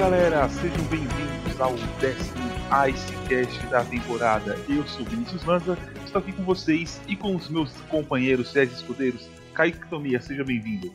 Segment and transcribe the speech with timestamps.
[0.00, 2.40] galera, sejam bem-vindos ao décimo
[2.88, 4.56] Icecast da temporada.
[4.66, 9.28] Eu sou Vinícius Lanza, estou aqui com vocês e com os meus companheiros Sérgio Escudeiros.
[9.52, 10.90] Kaique Tomia, seja bem-vindo.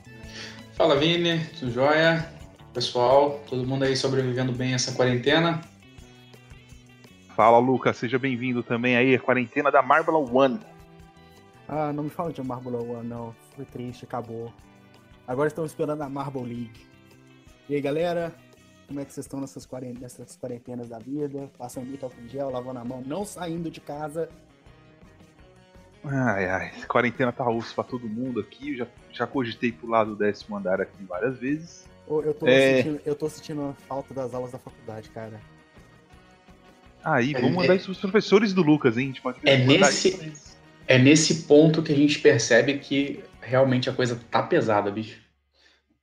[0.73, 2.27] Fala Vini, tudo jóia?
[2.73, 5.61] Pessoal, todo mundo aí sobrevivendo bem essa quarentena?
[7.35, 10.59] Fala Lucas, seja bem-vindo também aí à quarentena da Marble One.
[11.67, 14.51] Ah, não me fala de Marble One não, foi triste, acabou.
[15.27, 16.95] Agora estamos esperando a Marble League.
[17.69, 18.33] E aí galera,
[18.87, 19.67] como é que vocês estão nessas,
[19.99, 21.49] nessas quarentenas da vida?
[21.57, 24.29] Passando muito álcool em gel, lavando a mão, não saindo de casa.
[26.03, 28.71] Ai, ai, quarentena tá osso pra todo mundo aqui.
[28.71, 31.89] Eu já, já cogitei pular do décimo andar aqui várias vezes.
[32.07, 32.77] Eu tô, é...
[32.77, 35.39] sentindo, eu tô sentindo falta das aulas da faculdade, cara.
[37.03, 39.11] Aí, vamos é, mandar isso pros professores do Lucas, hein?
[39.11, 40.33] Tipo, é, nesse,
[40.87, 45.19] é nesse ponto que a gente percebe que realmente a coisa tá pesada, bicho.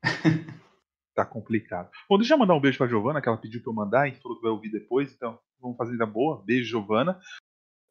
[1.14, 1.90] tá complicado.
[2.08, 4.14] Bom, deixa eu mandar um beijo pra Giovana, que ela pediu pra eu mandar e
[4.20, 6.42] falou que vai ouvir depois, então vamos fazer ainda boa.
[6.44, 7.20] Beijo, Giovana.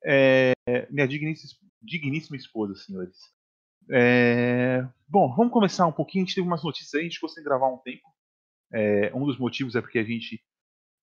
[0.03, 0.53] É,
[0.89, 3.17] minha digníssima, digníssima esposa, senhores.
[3.89, 6.23] É, bom, vamos começar um pouquinho.
[6.23, 8.07] A gente teve umas notícias aí, a gente ficou sem gravar um tempo.
[8.73, 10.41] É, um dos motivos é porque a gente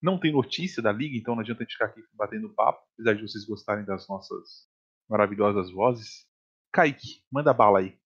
[0.00, 3.14] não tem notícia da liga, então não adianta a gente ficar aqui batendo papo, apesar
[3.14, 4.68] de vocês gostarem das nossas
[5.08, 6.26] maravilhosas vozes.
[6.72, 7.98] Kaique, manda bala aí.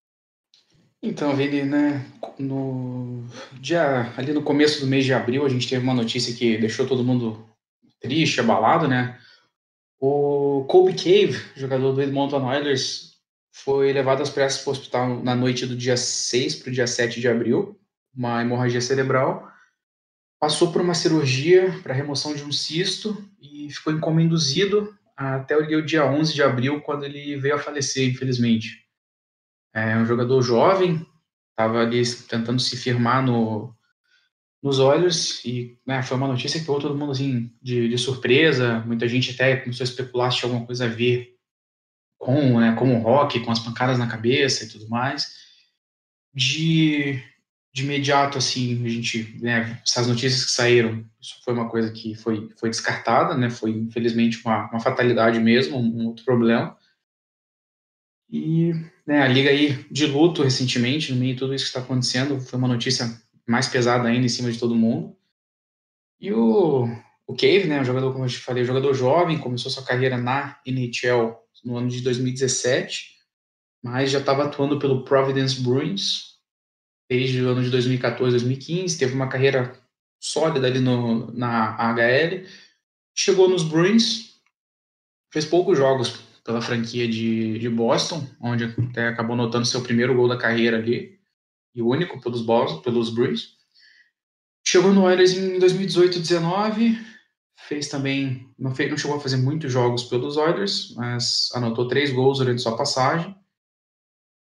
[1.05, 2.07] Então, Vini, né,
[2.39, 3.27] no
[3.61, 6.87] dia, ali no começo do mês de abril, a gente teve uma notícia que deixou
[6.87, 7.45] todo mundo
[8.01, 9.19] triste, abalado, né?
[9.99, 13.17] O Kobe Cave, jogador do Edmonton Oilers,
[13.53, 16.87] foi levado às pressas para o hospital na noite do dia 6 para o dia
[16.87, 17.79] 7 de abril,
[18.15, 19.51] uma hemorragia cerebral.
[20.41, 25.57] Passou por uma cirurgia para remoção de um cisto e ficou em coma induzido até
[25.57, 28.83] o dia 11 de abril, quando ele veio a falecer, infelizmente.
[29.75, 31.07] É um jogador jovem,
[31.51, 33.75] estava ali tentando se firmar no,
[34.63, 38.81] nos olhos e né, foi uma notícia que pegou todo mundo assim de, de, surpresa.
[38.81, 41.37] Muita gente até começou a especular se tinha alguma coisa a ver
[42.17, 45.43] com, né, com o rock, com as pancadas na cabeça e tudo mais.
[46.33, 47.21] De,
[47.75, 52.15] de imediato, assim, a gente, né, essas notícias que saíram, isso foi uma coisa que
[52.15, 56.79] foi, foi descartada, né, foi infelizmente uma, uma fatalidade mesmo, um outro problema.
[58.31, 58.73] E
[59.07, 62.41] né, a liga aí de luto recentemente, no meio de tudo isso que está acontecendo,
[62.41, 65.17] foi uma notícia mais pesada ainda em cima de todo mundo.
[66.21, 66.87] E o,
[67.27, 70.61] o Cave, né, um jogador, como eu te falei, jogador jovem, começou sua carreira na
[70.65, 73.11] NHL no ano de 2017,
[73.83, 76.33] mas já estava atuando pelo Providence Bruins
[77.09, 79.79] desde o ano de 2014, 2015, teve uma carreira
[80.19, 82.47] sólida ali no, na AHL,
[83.15, 84.41] chegou nos Bruins,
[85.31, 90.29] fez poucos jogos pela franquia de, de Boston, onde até acabou notando seu primeiro gol
[90.29, 91.21] da carreira ali,
[91.75, 93.57] e único pelos, Boston, pelos Bruins.
[94.67, 96.99] Chegou no Oilers em 2018-19,
[97.69, 102.13] fez também, não, fez, não chegou a fazer muitos jogos pelos Oilers, mas anotou três
[102.13, 103.37] gols durante sua passagem.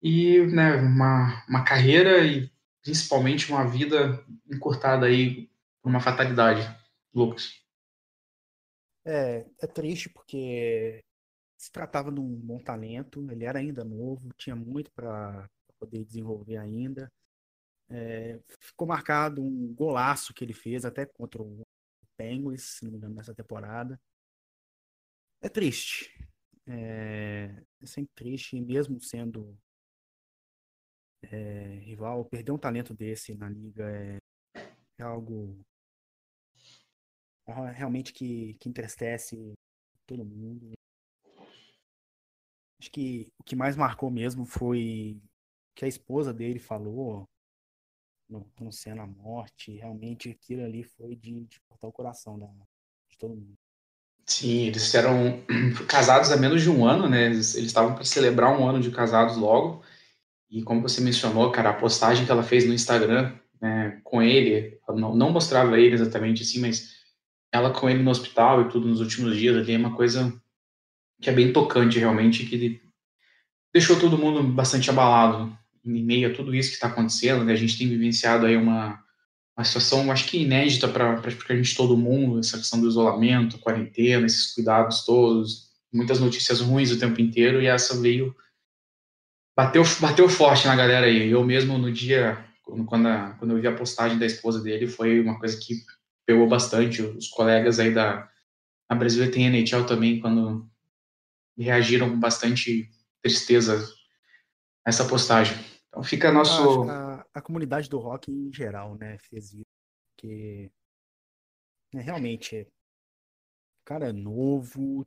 [0.02, 2.50] E né, uma, uma carreira e
[2.82, 5.50] principalmente uma vida encurtada aí
[5.82, 6.68] por uma fatalidade,
[7.14, 7.54] Lucas.
[9.06, 11.04] É, é triste porque
[11.62, 16.58] se tratava de um bom talento, ele era ainda novo, tinha muito para poder desenvolver
[16.58, 17.12] ainda.
[17.88, 21.62] É, ficou marcado um golaço que ele fez até contra o
[22.18, 24.02] Penguins, se não me engano, nessa temporada.
[25.40, 26.10] É triste.
[26.66, 29.56] É, é sempre triste, mesmo sendo
[31.22, 34.18] é, rival, perder um talento desse na liga é,
[34.98, 35.64] é algo
[37.46, 39.54] é realmente que, que entristece
[40.08, 40.74] todo mundo.
[42.82, 45.22] Acho que o que mais marcou mesmo foi
[45.76, 47.30] que a esposa dele falou
[48.60, 49.78] anunciando a morte.
[49.78, 52.48] Realmente aquilo ali foi de, de cortar o coração da,
[53.08, 53.54] de todo mundo.
[54.26, 55.44] Sim, eles eram
[55.88, 57.28] casados há menos de um ano, né?
[57.28, 59.84] Eles estavam para celebrar um ano de casados logo.
[60.50, 64.80] E como você mencionou, cara, a postagem que ela fez no Instagram né, com ele,
[64.90, 66.96] não, não mostrava ele exatamente assim, mas
[67.52, 70.34] ela com ele no hospital e tudo nos últimos dias ali é uma coisa
[71.22, 72.82] que é bem tocante realmente, que
[73.74, 77.44] deixou todo mundo bastante abalado em meio a tudo isso que está acontecendo.
[77.44, 77.54] Né?
[77.54, 79.00] A gente tem vivenciado aí uma,
[79.56, 84.54] uma situação, acho que inédita para praticamente todo mundo, essa questão do isolamento, quarentena, esses
[84.54, 88.36] cuidados todos, muitas notícias ruins o tempo inteiro, e essa veio
[89.56, 91.30] bateu, bateu forte na galera aí.
[91.30, 95.20] Eu mesmo, no dia, quando, a, quando eu vi a postagem da esposa dele, foi
[95.20, 95.76] uma coisa que
[96.26, 97.02] pegou bastante.
[97.02, 98.28] Os colegas aí da
[98.90, 100.70] a Brasil tem NHL também, quando
[101.58, 102.90] reagiram com bastante
[103.22, 103.78] tristeza
[104.86, 105.56] a essa postagem.
[105.88, 106.84] Então fica nosso.
[106.90, 109.66] A, a, comunidade do rock em geral, né, fez isso.
[110.16, 110.72] Porque
[111.94, 112.68] É, realmente,
[113.84, 115.06] cara é novo,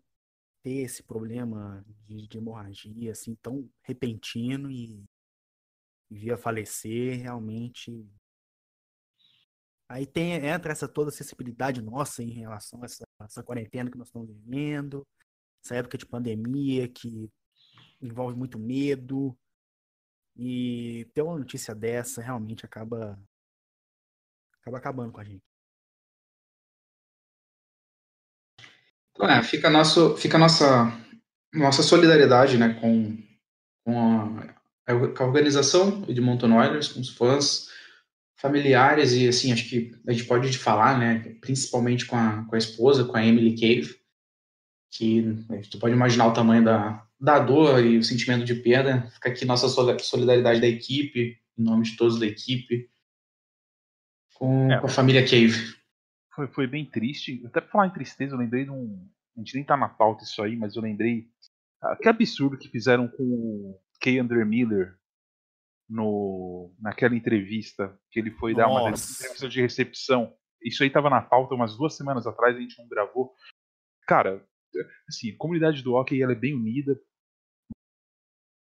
[0.62, 5.05] ter esse problema de, de hemorragia assim tão repentino e,
[6.11, 8.06] e vir a falecer, realmente.
[9.88, 13.99] Aí tem, entra essa toda a sensibilidade nossa em relação a essa, essa quarentena que
[13.99, 15.06] nós estamos vivendo,
[15.65, 17.31] essa época de pandemia que
[18.01, 19.37] envolve muito medo.
[20.37, 23.19] E ter uma notícia dessa realmente acaba
[24.61, 25.43] acaba acabando com a gente.
[29.13, 30.91] Então, é, fica, nosso, fica nossa,
[31.53, 33.17] nossa solidariedade né, com,
[33.85, 34.57] com a,
[34.87, 37.69] a organização Edmonton Oilers, com os fãs,
[38.37, 42.59] familiares e, assim, acho que a gente pode falar, né, principalmente com a, com a
[42.59, 44.04] esposa, com a Emily Cave,
[44.94, 49.11] que né, tu pode imaginar o tamanho da, da dor e o sentimento de perda.
[49.11, 52.88] Fica aqui nossa solidariedade da equipe, em nome de todos da equipe,
[54.35, 55.75] com, é, com a família Cave.
[56.35, 57.43] Foi, foi bem triste.
[57.46, 59.08] Até pra falar em tristeza, eu lembrei de um.
[59.37, 61.29] A gente nem tá na pauta isso aí, mas eu lembrei.
[61.82, 64.96] Ah, que absurdo que fizeram com o Kay Under Miller
[65.88, 68.64] no, naquela entrevista que ele foi Nossa.
[68.64, 70.32] dar uma entrevista de recepção.
[70.62, 73.32] Isso aí tava na pauta umas duas semanas atrás, a gente não gravou.
[74.06, 74.43] Cara,
[75.09, 77.00] assim, a comunidade do hockey ela é bem unida.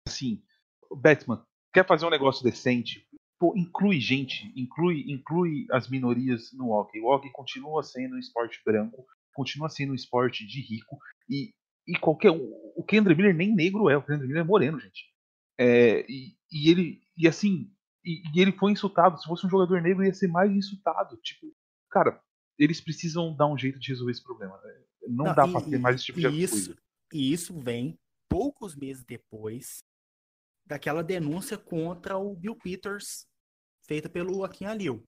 [0.06, 0.43] Assim,
[0.90, 3.06] Batman quer fazer um negócio decente,
[3.38, 7.00] pô, inclui gente, inclui, inclui as minorias no hockey.
[7.00, 11.52] O hockey continua sendo um esporte branco, continua sendo um esporte de rico e,
[11.87, 15.04] e qualquer o Kendra Miller nem negro é, o Kendra Miller é moreno, gente.
[15.58, 17.70] É, e, e, ele e assim
[18.04, 19.19] e, e, ele foi insultado.
[19.19, 21.16] Se fosse um jogador negro ia ser mais insultado.
[21.19, 21.46] Tipo,
[21.90, 22.20] cara,
[22.58, 24.58] eles precisam dar um jeito de resolver esse problema.
[24.62, 24.84] Né?
[25.08, 26.76] Não, Não dá para ter mais esse tipo de isso.
[27.12, 29.82] E isso vem poucos meses depois
[30.66, 33.26] daquela denúncia contra o Bill Peters,
[33.87, 35.02] feita pelo Akin Alil.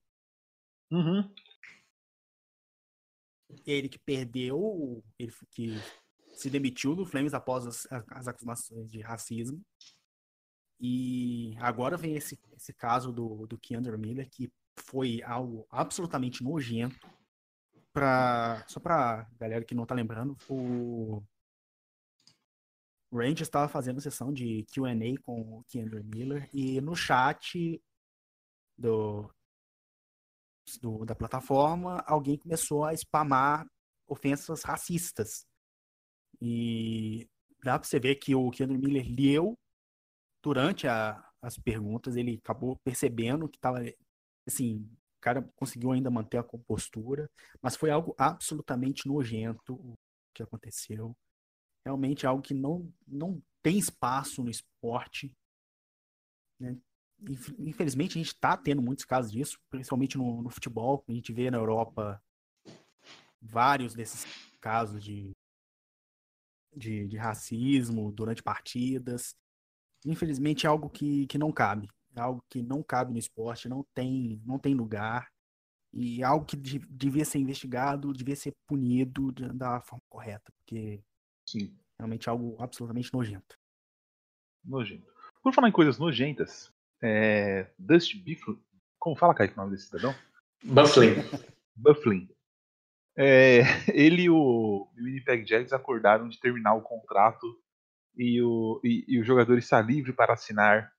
[0.89, 1.31] Uhum.
[3.65, 5.75] Ele que perdeu, ele que
[6.33, 9.61] se demitiu do Flames após as, as acusações de racismo.
[10.79, 17.07] E agora vem esse, esse caso do, do Keandre Miller, que foi algo absolutamente nojento.
[17.93, 21.21] Pra, só pra galera que não tá lembrando, o
[23.11, 27.81] Rangers estava fazendo sessão de Q&A com o Kendra Miller e no chat
[28.77, 29.29] do,
[30.81, 33.65] do, da plataforma alguém começou a spamar
[34.07, 35.45] ofensas racistas.
[36.41, 37.27] E
[37.63, 39.57] dá para você ver que o Kendra Miller leu
[40.41, 43.79] durante a, as perguntas, ele acabou percebendo que estava
[44.47, 44.89] assim,
[45.21, 47.29] cara conseguiu ainda manter a compostura,
[47.61, 49.93] mas foi algo absolutamente nojento o
[50.33, 51.15] que aconteceu
[51.85, 55.33] realmente é algo que não, não tem espaço no esporte.
[56.59, 56.77] Né?
[57.59, 61.03] Infelizmente, a gente está tendo muitos casos disso, principalmente no, no, futebol.
[61.07, 62.21] A gente vê na Europa
[63.41, 64.25] vários desses
[64.59, 65.31] casos de,
[66.75, 69.35] de, de racismo durante partidas.
[70.05, 71.87] Infelizmente, é algo que, que não cabe.
[72.15, 75.31] É algo que não cabe no esporte, não tem, não tem lugar.
[75.93, 81.03] E é algo que devia ser investigado, devia ser punido da forma correta, porque
[81.45, 81.75] Sim.
[81.99, 83.57] Realmente algo absolutamente nojento.
[84.63, 85.05] Nojento.
[85.43, 87.69] Por falar em coisas nojentas, é...
[87.77, 88.59] Dust Bifflin.
[88.97, 90.15] Como fala, Kaique, o nome desse cidadão?
[90.63, 91.15] Bufflin.
[91.75, 92.29] Bufflin.
[93.15, 93.59] É...
[93.93, 97.45] ele e o, o Winnipeg Jets acordaram de terminar o contrato
[98.15, 100.91] e o, e, e o jogador está livre para assinar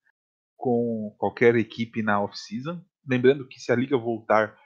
[0.62, 2.81] com qualquer equipe na off-season.
[3.04, 4.57] Lembrando que se a liga voltar,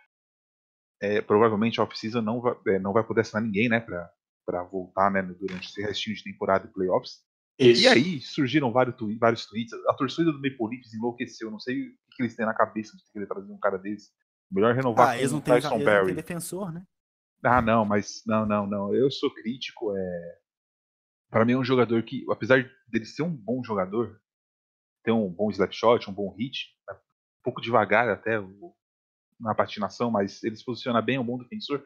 [1.01, 5.11] é, provavelmente a off-season não, vai, é, não vai poder assinar ninguém né, para voltar
[5.11, 7.25] né, durante esse restinho de temporada de playoffs.
[7.59, 7.85] Isso.
[7.85, 9.73] E aí surgiram vários, twi vários tweets.
[9.89, 11.51] A torcida do Maple Leafs enlouqueceu.
[11.51, 14.11] Não sei o que, eles têm na cabeça de querer trazer um cara desse.
[14.53, 16.13] Melhor renovar ah, com o Tyson Barry.
[16.13, 16.85] defensor, né?
[17.43, 18.95] Ah, não, mas não, não, não.
[18.95, 19.97] Eu sou crítico.
[19.97, 20.39] É...
[21.31, 24.21] Para mim é um jogador que, apesar dele ser um bom jogador,
[25.07, 26.97] ter um bom slap shot, um bom hit, é um
[27.45, 28.43] pouco devagar até
[29.39, 31.85] na patinação, mas ele se posiciona bem, é um bom defensor.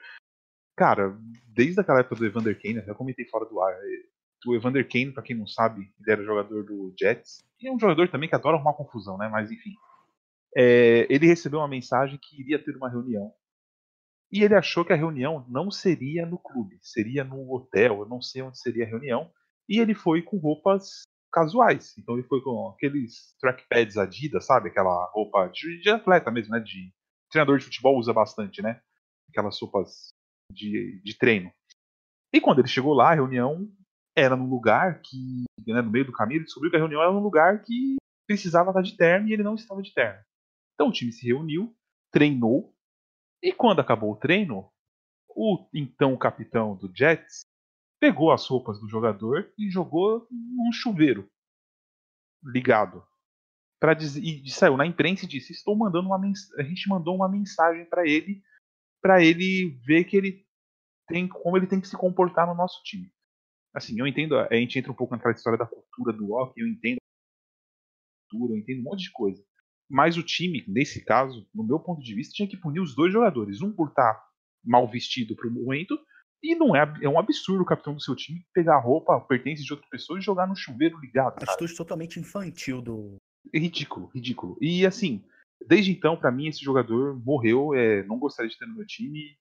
[0.75, 1.15] Cara,
[1.47, 3.75] desde aquela época do Evander Kane, até comentei fora do ar.
[3.75, 7.45] É, o Evander Kane, pra quem não sabe, ele era jogador do Jets.
[7.61, 9.29] E é um jogador também que adora arrumar confusão, né?
[9.29, 9.75] Mas enfim.
[10.57, 13.31] É, ele recebeu uma mensagem que iria ter uma reunião.
[14.33, 18.23] E ele achou que a reunião não seria no clube, seria no hotel, eu não
[18.23, 19.31] sei onde seria a reunião.
[19.69, 21.97] E ele foi com roupas casuais.
[21.99, 24.69] Então ele foi com aqueles trackpads Adidas, sabe?
[24.69, 26.61] Aquela roupa de, de atleta mesmo, né?
[26.61, 26.93] De
[27.31, 28.81] treinador de futebol usa bastante, né?
[29.29, 30.09] Aquelas roupas
[30.53, 31.53] de, de treino.
[32.33, 33.69] E quando ele chegou lá, a reunião
[34.17, 37.13] era num lugar que, né, no meio do caminho, ele descobriu que a reunião era
[37.13, 37.97] num lugar que
[38.27, 40.21] precisava estar de terno e ele não estava de terno.
[40.75, 41.75] Então o time se reuniu,
[42.13, 42.75] treinou,
[43.43, 44.71] e quando acabou o treino,
[45.29, 47.41] O então capitão do Jets
[48.01, 51.31] pegou as roupas do jogador e jogou num chuveiro
[52.43, 53.07] ligado.
[53.79, 56.21] Pra dizer, e saiu na imprensa e disse: Estou mandando uma
[56.59, 58.43] a gente mandou uma mensagem para ele,
[59.01, 60.47] para ele ver que ele
[61.07, 63.11] tem como ele tem que se comportar no nosso time.
[63.75, 66.67] Assim, eu entendo, a gente entra um pouco naquela história da cultura do hockey, eu
[66.67, 66.99] entendo
[68.31, 69.43] cultura, eu entendo um monte de coisa.
[69.89, 73.13] Mas o time, nesse caso, no meu ponto de vista, tinha que punir os dois
[73.13, 73.61] jogadores.
[73.61, 74.29] Um por estar tá
[74.65, 75.99] mal vestido para o momento,
[76.43, 79.63] e não é, é um absurdo o capitão do seu time pegar a roupa, pertence
[79.63, 81.35] de outra pessoa e jogar no chuveiro ligado.
[81.35, 81.53] Cara.
[81.53, 83.17] Atitude totalmente infantil do.
[83.53, 84.57] É ridículo, ridículo.
[84.61, 85.23] E assim,
[85.67, 87.75] desde então, para mim, esse jogador morreu.
[87.75, 89.37] É, não gostaria de ter no meu time.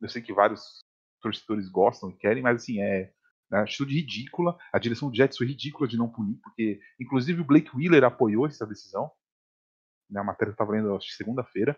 [0.00, 0.80] eu sei que vários
[1.20, 3.12] torcedores gostam e querem, mas assim, é,
[3.52, 4.56] é uma atitude ridícula.
[4.72, 8.46] A direção do Jets foi ridícula de não punir, porque inclusive o Blake Wheeler apoiou
[8.46, 9.10] essa decisão.
[10.10, 11.76] Né, a matéria estava lendo segunda-feira.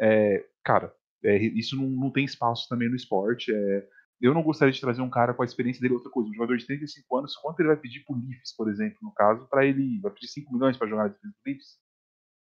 [0.00, 3.52] É, cara, é, isso não, não, tem espaço também no esporte.
[3.54, 3.88] É,
[4.20, 6.28] eu não gostaria de trazer um cara com a experiência dele outra coisa.
[6.28, 9.46] Um jogador de 35 anos, quanto ele vai pedir pro Leafs, por exemplo, no caso,
[9.48, 10.00] para ele.
[10.00, 11.78] Vai pedir 5 milhões para jogar no Leafs?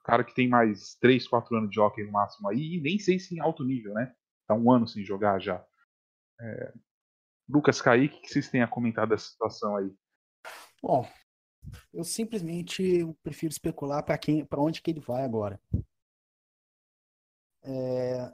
[0.03, 3.19] Cara que tem mais 3, 4 anos de hockey no máximo aí, e nem sei
[3.19, 4.13] se em alto nível, né?
[4.47, 5.63] Tá um ano sem jogar já.
[6.39, 6.73] É...
[7.47, 9.93] Lucas Kaique, o que vocês têm a comentar dessa situação aí?
[10.81, 11.07] Bom,
[11.93, 15.59] eu simplesmente prefiro especular para quem, para onde que ele vai agora.
[17.63, 18.33] É,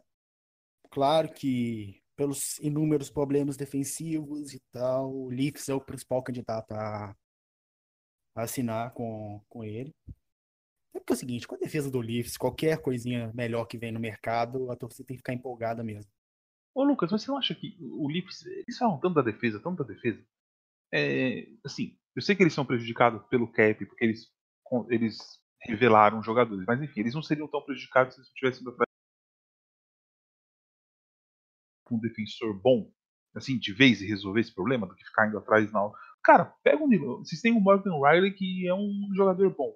[0.98, 7.16] claro que pelos inúmeros problemas defensivos e tal, o Leafs é o principal candidato a,
[8.36, 9.94] assinar com, com ele.
[10.96, 13.92] É porque é o seguinte, com a defesa do Leafs, qualquer coisinha melhor que vem
[13.92, 16.12] no mercado, a torcida tem que ficar empolgada mesmo.
[16.74, 19.94] Ô Lucas, você não acha que o Leafs, eles falam tanto da defesa, tanto da
[19.94, 20.20] defesa?
[20.92, 24.32] É, assim, eu sei que eles são prejudicados pelo cap, porque eles,
[24.90, 25.20] eles
[25.62, 28.64] revelaram jogadores, mas enfim, eles não seriam tão prejudicados se eles tivessem
[31.96, 32.92] um defensor bom,
[33.36, 35.90] assim, de vez e resolver esse problema, do que ficar indo atrás na
[36.24, 36.90] Cara, pega um.
[37.20, 39.74] Vocês têm o Morgan Riley, que é um jogador bom.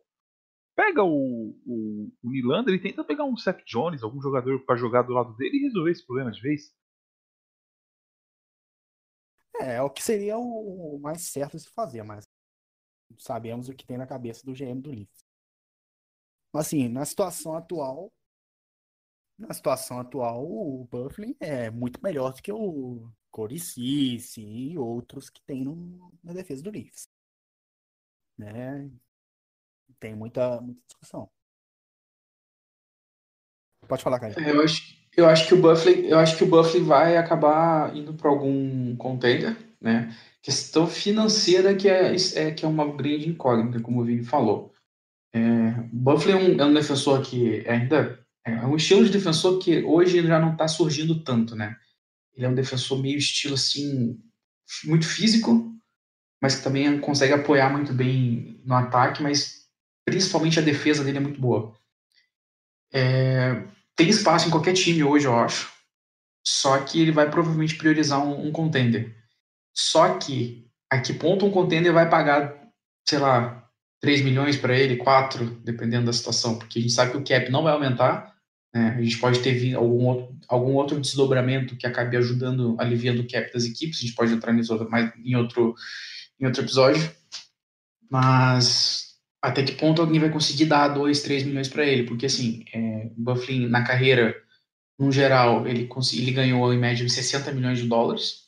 [0.75, 5.13] Pega o, o, o e tenta pegar um Seth Jones, algum jogador para jogar do
[5.13, 6.73] lado dele e resolver esse problema de vez.
[9.61, 12.25] É, é o que seria o mais certo de se fazer, mas
[13.17, 15.25] sabemos o que tem na cabeça do GM do Leafs.
[16.53, 18.11] Assim, na situação atual,
[19.37, 25.29] na situação atual, o Buffalo é muito melhor do que o Corey Cici e outros
[25.29, 27.09] que tem no, na defesa do Leafs.
[28.37, 28.91] Né?
[29.99, 31.29] Tem muita, muita discussão.
[33.87, 34.33] Pode falar, cara.
[34.39, 37.95] É, eu acho, eu acho que o Buffalo, eu acho que o Buffalo vai acabar
[37.95, 40.15] indo para algum contender, né?
[40.41, 44.73] Questão financeira que é, é que é uma grande incógnita, como o Vini falou.
[45.33, 49.11] É, o Buffalo é um, é um defensor que ainda é, é um estilo de
[49.11, 51.75] defensor que hoje já não está surgindo tanto, né?
[52.33, 54.19] Ele é um defensor meio estilo assim,
[54.85, 55.71] muito físico,
[56.41, 59.67] mas que também consegue apoiar muito bem no ataque, mas
[60.05, 61.75] principalmente a defesa dele é muito boa.
[62.91, 63.63] É,
[63.95, 65.71] tem espaço em qualquer time hoje, eu acho.
[66.45, 69.15] Só que ele vai provavelmente priorizar um, um contender.
[69.73, 72.67] Só que a que ponto um contender vai pagar,
[73.07, 73.60] sei lá,
[74.01, 77.49] 3 milhões para ele, 4, dependendo da situação, porque a gente sabe que o cap
[77.51, 78.35] não vai aumentar,
[78.73, 78.95] né?
[78.97, 83.53] a gente pode ter algum outro, algum outro desdobramento que acabe ajudando, aliviando o cap
[83.53, 85.75] das equipes, a gente pode entrar nisso mais em outro,
[86.39, 87.11] em outro episódio,
[88.09, 92.65] mas até que ponto alguém vai conseguir dar 2, 3 milhões para ele, porque assim,
[92.73, 94.35] é, o Bufflin na carreira,
[94.97, 98.41] no geral, ele, ele ganhou em média 60 milhões de dólares,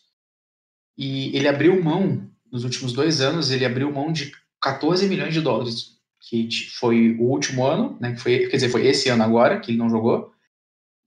[0.97, 4.31] e ele abriu mão, nos últimos dois anos, ele abriu mão de
[4.63, 6.47] 14 milhões de dólares, que
[6.79, 9.77] foi o último ano, né, que foi, quer dizer, foi esse ano agora, que ele
[9.77, 10.31] não jogou,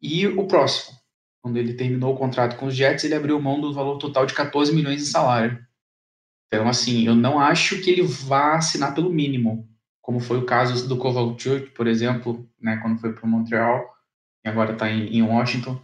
[0.01, 0.95] e o próximo.
[1.43, 4.35] Quando ele terminou o contrato com os Jets, ele abriu mão do valor total de
[4.35, 5.65] 14 milhões de salário.
[6.47, 9.67] Então, assim, eu não acho que ele vá assinar pelo mínimo,
[10.03, 13.91] como foi o caso do Kovalchuk, por exemplo, né, quando foi para Montreal,
[14.45, 15.81] e agora está em, em, Washington.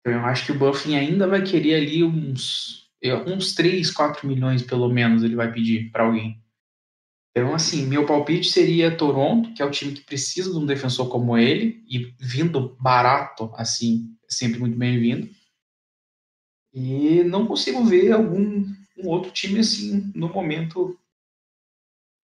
[0.00, 2.88] Então, eu acho que o Buffin ainda vai querer ali uns,
[3.26, 6.40] uns 3, 4 milhões, pelo menos, ele vai pedir para alguém.
[7.44, 11.08] Então, assim, meu palpite seria Toronto, que é o time que precisa de um defensor
[11.08, 15.28] como ele, e vindo barato, assim, sempre muito bem-vindo.
[16.72, 18.64] E não consigo ver algum
[18.98, 20.98] um outro time, assim, no momento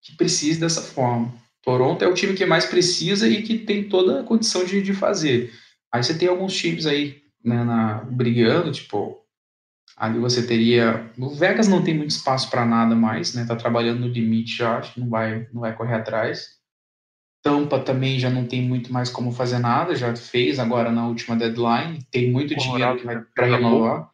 [0.03, 1.33] que precise dessa forma.
[1.63, 4.93] Toronto é o time que mais precisa e que tem toda a condição de, de
[4.93, 5.53] fazer.
[5.91, 9.24] Aí você tem alguns times aí né, na, brigando, tipo
[9.97, 11.11] Ali você teria.
[11.17, 13.45] O Vegas não tem muito espaço para nada mais, né?
[13.47, 16.55] Tá trabalhando no limite já, acho que não vai, não vai correr atrás.
[17.43, 21.37] Tampa também já não tem muito mais como fazer nada, já fez agora na última
[21.37, 24.11] deadline, tem muito Colorado, dinheiro para renovar.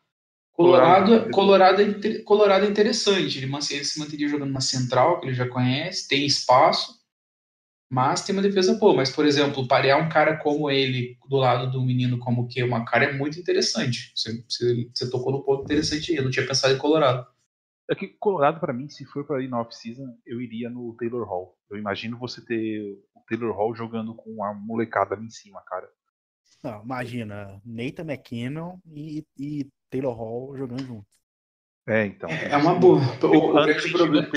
[0.53, 5.35] Colorado, Colorado, é, Colorado é interessante, ele, ele se manteria jogando na central, que ele
[5.35, 7.00] já conhece, tem espaço,
[7.91, 8.95] mas tem uma defesa boa.
[8.95, 12.85] Mas, por exemplo, parear um cara como ele do lado do menino como que uma
[12.85, 14.13] cara é muito interessante.
[14.15, 17.27] Você, você, você tocou no ponto interessante aí, eu não tinha pensado em Colorado.
[17.91, 21.27] É que Colorado, para mim, se for para ir na off-season, eu iria no Taylor
[21.27, 21.59] Hall.
[21.69, 25.91] Eu imagino você ter o Taylor Hall jogando com a molecada ali em cima, cara.
[26.63, 31.20] Não, imagina, Nathan McKinnon e, e Taylor Hall jogando juntos.
[31.89, 32.29] É, então.
[32.29, 33.01] É, é uma boa.
[33.23, 34.31] O, o grande problema.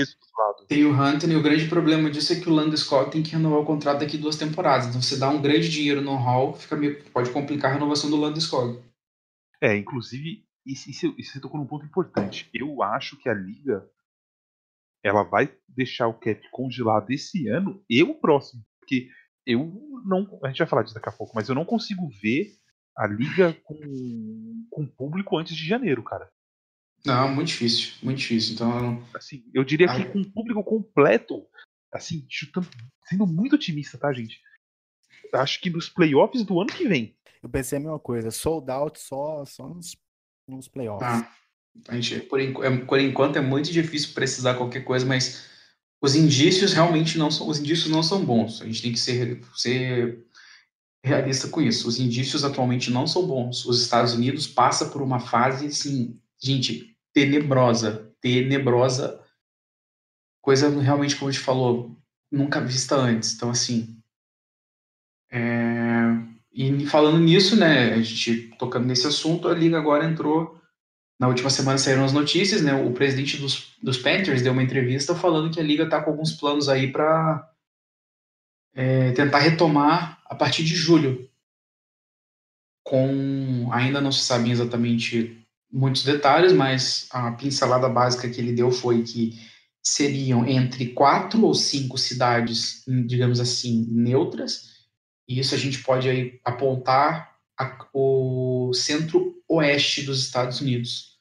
[0.67, 3.59] Tem o Hunter e o grande problema disso é que o Landeskog tem que renovar
[3.59, 4.87] o contrato daqui duas temporadas.
[4.87, 8.15] Então você dá um grande dinheiro no Hall, fica meio, pode complicar a renovação do
[8.17, 8.81] Landeskog.
[9.61, 12.49] É, inclusive isso, isso, isso você tocou num ponto importante.
[12.53, 13.87] Eu acho que a liga
[15.03, 19.09] ela vai deixar o cap congelado esse ano e o próximo, porque
[19.45, 22.47] eu não, a gente vai falar disso daqui a pouco, mas eu não consigo ver
[22.97, 26.31] a liga com, com público antes de janeiro, cara.
[27.05, 28.53] Não, muito difícil, muito difícil.
[28.53, 31.45] Então, assim, eu diria que com público completo,
[31.91, 32.67] assim, chutando,
[33.05, 34.41] sendo muito otimista, tá, gente?
[35.33, 37.15] Acho que nos playoffs do ano que vem.
[37.41, 39.97] Eu pensei a mesma coisa, sold out só, só nos
[40.47, 41.07] nos playoffs.
[41.07, 41.29] Ah,
[41.87, 45.45] a gente, por, é, por enquanto é muito difícil precisar qualquer coisa, mas
[46.01, 48.61] os indícios realmente não são, os indícios não são bons.
[48.61, 50.25] A gente tem que ser, ser
[51.03, 51.87] realista com isso.
[51.87, 53.65] Os indícios atualmente não são bons.
[53.65, 59.23] Os Estados Unidos passa por uma fase, assim, gente, tenebrosa, tenebrosa,
[60.41, 61.95] coisa realmente como a gente falou,
[62.31, 63.33] nunca vista antes.
[63.33, 63.97] Então, assim,
[65.31, 65.73] é,
[66.51, 70.61] e falando nisso, né, a gente tocando nesse assunto, a liga agora entrou.
[71.19, 72.73] Na última semana saíram as notícias, né?
[72.73, 76.33] O presidente dos, dos Panthers deu uma entrevista falando que a liga está com alguns
[76.33, 77.49] planos aí para
[78.73, 81.29] é, tentar retomar a partir de julho.
[82.83, 85.42] Com ainda não se sabem exatamente
[85.73, 89.33] muitos detalhes, mas a pincelada básica que ele deu foi que
[89.81, 94.73] seriam entre quatro ou cinco cidades, digamos assim, neutras
[95.27, 101.17] e isso a gente pode aí apontar a, o centro-oeste dos Estados Unidos.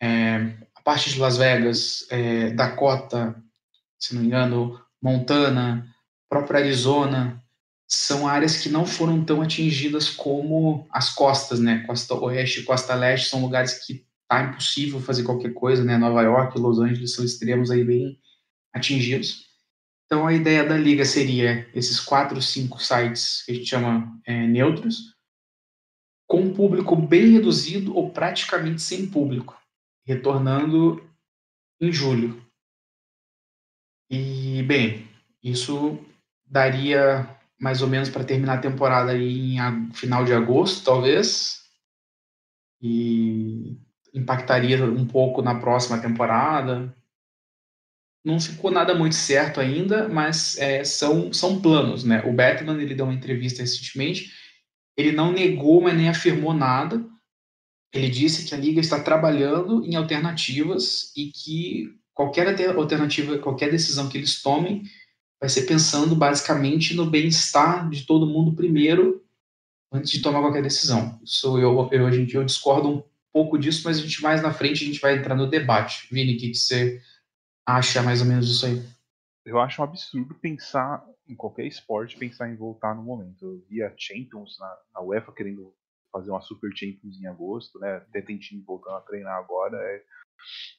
[0.00, 3.40] É, a parte de Las Vegas, é, Dakota,
[3.98, 5.86] se não me engano, Montana,
[6.28, 7.41] própria Arizona,
[7.94, 11.84] são áreas que não foram tão atingidas como as costas, né?
[11.86, 15.98] Costa Oeste e Costa Leste são lugares que tá impossível fazer qualquer coisa, né?
[15.98, 18.18] Nova York Los Angeles são extremos aí bem
[18.72, 19.46] atingidos.
[20.06, 24.46] Então, a ideia da liga seria esses quatro, cinco sites que a gente chama é,
[24.46, 25.14] neutros,
[26.26, 29.54] com um público bem reduzido ou praticamente sem público,
[30.06, 31.06] retornando
[31.78, 32.42] em julho.
[34.10, 35.06] E, bem,
[35.42, 35.98] isso
[36.46, 41.60] daria mais ou menos para terminar a temporada aí em final de agosto, talvez,
[42.82, 43.78] e
[44.12, 46.92] impactaria um pouco na próxima temporada,
[48.24, 52.24] não ficou nada muito certo ainda, mas é, são, são planos, né?
[52.26, 54.32] O Batman, ele deu uma entrevista recentemente,
[54.96, 57.04] ele não negou, mas nem afirmou nada.
[57.94, 64.08] Ele disse que a Liga está trabalhando em alternativas e que qualquer alternativa, qualquer decisão
[64.08, 64.82] que eles tomem,
[65.42, 69.26] vai ser pensando basicamente no bem-estar de todo mundo primeiro,
[69.90, 71.18] antes de tomar qualquer decisão.
[71.20, 74.54] Isso eu, eu, a gente, eu discordo um pouco disso, mas a gente mais na
[74.54, 76.06] frente a gente vai entrar no debate.
[76.14, 77.02] Vini, o que, você
[77.66, 78.88] acha mais ou menos isso aí.
[79.44, 83.44] Eu acho um absurdo pensar em qualquer esporte, pensar em voltar no momento.
[83.44, 85.74] Eu vi a Champions na, na UEFA querendo
[86.12, 87.96] fazer uma Super Champions em agosto, né?
[87.96, 89.76] Até tem voltando a treinar agora.
[89.76, 90.04] É...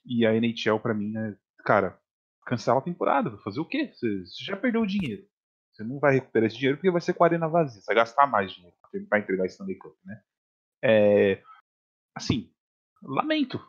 [0.06, 2.00] E a NHL, para mim, é, cara,
[2.46, 3.30] cancela a temporada.
[3.30, 3.92] Vai fazer o quê?
[3.94, 5.24] Você, você, já perdeu o dinheiro.
[5.72, 7.82] Você não vai recuperar esse dinheiro porque vai ser com a arena vazia.
[7.82, 8.76] Você vai gastar mais dinheiro
[9.10, 10.22] para entregar esse Stanley Cup, né?
[10.84, 11.42] É,
[12.16, 12.52] assim,
[13.02, 13.60] lamento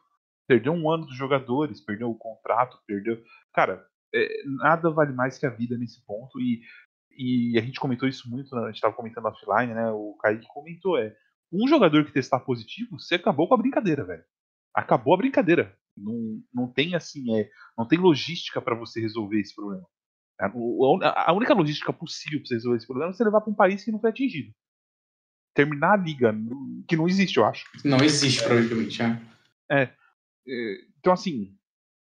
[0.47, 3.23] perdeu um ano dos jogadores, perdeu o contrato, perdeu.
[3.53, 3.85] Cara,
[4.15, 6.41] é, nada vale mais que a vida nesse ponto.
[6.41, 6.63] E,
[7.11, 9.91] e a gente comentou isso muito, a gente estava comentando offline, né?
[9.91, 11.15] O Kaique comentou: é
[11.53, 14.25] um jogador que testar positivo, você acabou com a brincadeira, velho.
[14.75, 15.77] Acabou a brincadeira.
[15.97, 19.87] Não, não tem assim, é, não tem logística para você resolver esse problema.
[20.41, 23.57] A, a única logística possível para você resolver esse problema é você levar para um
[23.57, 24.53] país que não foi atingido.
[25.55, 26.35] Terminar a liga,
[26.89, 27.65] que não existe, eu acho.
[27.85, 29.21] Não existe, provavelmente, é.
[29.71, 29.83] É.
[30.47, 31.57] É, então, assim,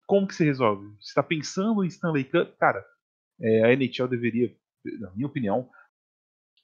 [0.06, 0.86] como que se resolve?
[1.00, 2.56] Você está pensando em Stanley Cup?
[2.58, 2.84] Cara,
[3.40, 4.54] é, a NHL deveria,
[5.00, 5.68] na minha opinião,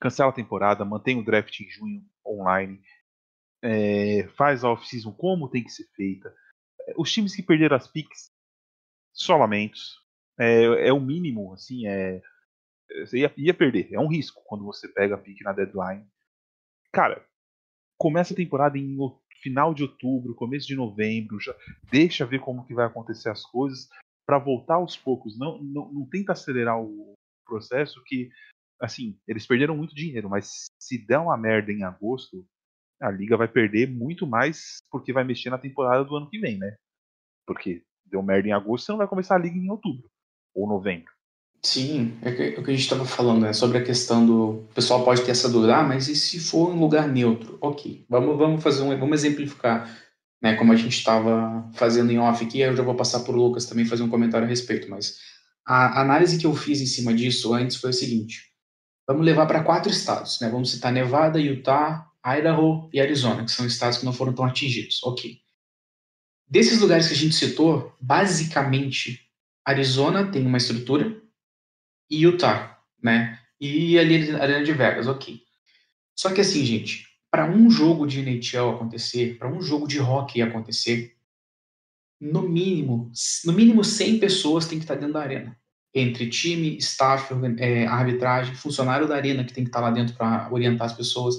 [0.01, 2.81] cancelar a temporada, mantém o draft em junho online,
[3.63, 6.35] é, faz a off-season como tem que ser feita.
[6.97, 8.31] Os times que perderam as picks,
[9.13, 10.03] só lamentos.
[10.39, 12.23] É, é o mínimo, assim, é,
[13.05, 13.93] Você ia, ia perder.
[13.93, 16.07] É um risco quando você pega a pique na deadline.
[16.93, 17.25] Cara,
[17.99, 18.97] começa a temporada em
[19.43, 21.55] final de outubro, começo de novembro, já
[21.91, 23.89] deixa ver como que vai acontecer as coisas
[24.27, 25.39] para voltar aos poucos.
[25.39, 28.31] Não, não, não tenta acelerar o processo que,
[28.81, 32.47] assim, eles perderam muito dinheiro, mas se der uma merda em agosto,
[33.01, 36.59] a liga vai perder muito mais porque vai mexer na temporada do ano que vem,
[36.59, 36.77] né?
[37.47, 40.11] Porque deu merda em agosto, você não vai começar a liga em outubro
[40.55, 41.13] ou novembro.
[41.63, 43.53] Sim, é, é o que a gente estava falando, né?
[43.53, 44.51] Sobre a questão do.
[44.61, 47.59] O pessoal pode ter essa dúvida, ah, mas e se for um lugar neutro?
[47.61, 48.97] Ok, vamos, vamos fazer um.
[48.97, 49.91] Vamos exemplificar,
[50.41, 50.55] né?
[50.55, 53.67] Como a gente estava fazendo em off aqui, eu já vou passar para o Lucas
[53.67, 55.19] também fazer um comentário a respeito, mas
[55.67, 58.53] a análise que eu fiz em cima disso antes foi o seguinte:
[59.07, 60.49] vamos levar para quatro estados, né?
[60.49, 65.01] Vamos citar Nevada, Utah, Idaho e Arizona, que são estados que não foram tão atingidos.
[65.03, 65.39] Ok.
[66.47, 69.21] Desses lugares que a gente citou, basicamente,
[69.65, 71.21] Arizona tem uma estrutura,
[72.11, 73.39] e Utah, né?
[73.61, 75.41] E ali a Arena de Vegas, ok.
[76.17, 80.41] Só que assim, gente, para um jogo de NHL acontecer, para um jogo de hockey
[80.41, 81.15] acontecer,
[82.21, 83.13] no mínimo,
[83.45, 85.57] no mínimo 100 pessoas tem que estar dentro da arena.
[85.95, 90.53] Entre time, staff, é, arbitragem, funcionário da arena que tem que estar lá dentro para
[90.53, 91.37] orientar as pessoas,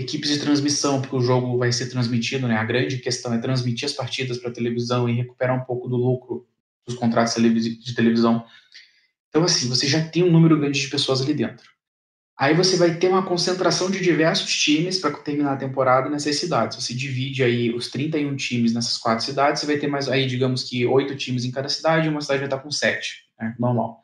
[0.00, 2.56] equipes de transmissão, porque o jogo vai ser transmitido, né?
[2.56, 6.46] A grande questão é transmitir as partidas para televisão e recuperar um pouco do lucro
[6.86, 8.44] dos contratos de televisão.
[9.28, 11.70] Então, assim, você já tem um número grande de pessoas ali dentro.
[12.36, 16.82] Aí você vai ter uma concentração de diversos times para terminar a temporada nessas cidades.
[16.82, 20.64] Você divide aí os 31 times nessas quatro cidades, você vai ter mais aí, digamos
[20.64, 23.54] que oito times em cada cidade, uma cidade vai estar com sete, né?
[23.58, 24.02] normal.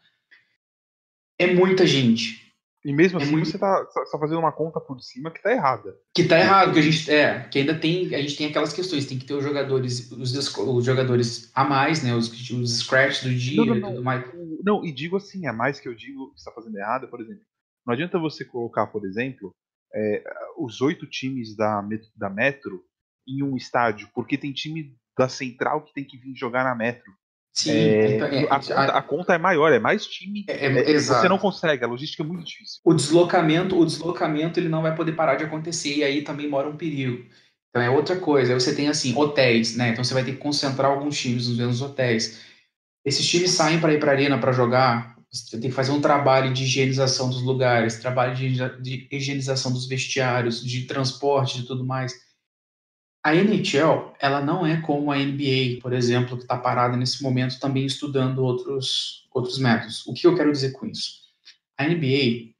[1.38, 2.45] É muita gente.
[2.86, 3.48] E mesmo é assim muito...
[3.48, 5.98] você está tá fazendo uma conta por cima que está errada.
[6.14, 9.06] Que está errado, que a gente é, que ainda tem, a gente tem aquelas questões,
[9.06, 13.34] tem que ter os jogadores, os, os jogadores a mais, né, os, os scratch do
[13.34, 14.24] dia não, não, e tudo mais.
[14.62, 17.42] Não, e digo assim, a mais que eu digo que está fazendo errado, por exemplo,
[17.84, 19.52] não adianta você colocar, por exemplo,
[19.92, 20.22] é,
[20.56, 22.84] os oito times da, da Metro
[23.26, 27.12] em um estádio, porque tem time da Central que tem que vir jogar na Metro.
[27.56, 30.44] Sim, é, então, é, a, conta, a, conta, é maior, é mais time.
[30.46, 32.80] É, é, é você não consegue, a logística é muito difícil.
[32.84, 36.68] O deslocamento, o deslocamento ele não vai poder parar de acontecer e aí também mora
[36.68, 37.24] um perigo.
[37.70, 38.52] Então é outra coisa.
[38.52, 39.88] Aí você tem assim hotéis, né?
[39.88, 42.42] Então você vai ter que concentrar alguns times nos mesmos hotéis.
[43.02, 45.16] Esses times saem para ir para a arena para jogar.
[45.32, 49.88] Você tem que fazer um trabalho de higienização dos lugares, trabalho de, de higienização dos
[49.88, 52.25] vestiários, de transporte, e tudo mais
[53.26, 57.58] a NHL, ela não é como a NBA, por exemplo, que está parada nesse momento
[57.58, 60.06] também estudando outros, outros métodos.
[60.06, 61.22] O que eu quero dizer com isso?
[61.76, 62.52] A NBA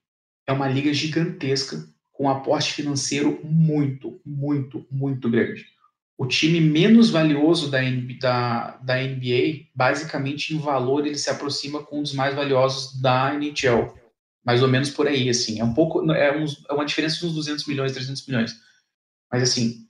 [0.45, 5.65] é uma liga gigantesca com um aporte financeiro muito, muito, muito grande.
[6.19, 7.79] O time menos valioso da,
[8.21, 13.33] da, da NBA, basicamente em valor, ele se aproxima com um dos mais valiosos da
[13.33, 13.95] NHL.
[14.45, 15.61] Mais ou menos por aí, assim.
[15.61, 18.61] É um pouco, é, uns, é uma diferença de uns 200 milhões, 300 milhões.
[19.31, 19.86] Mas assim,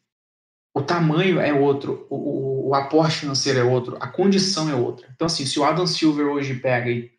[0.76, 5.08] o tamanho é outro, o, o, aporte financeiro é outro, a condição é outra.
[5.14, 7.10] Então, assim, se o Adam Silver hoje pega e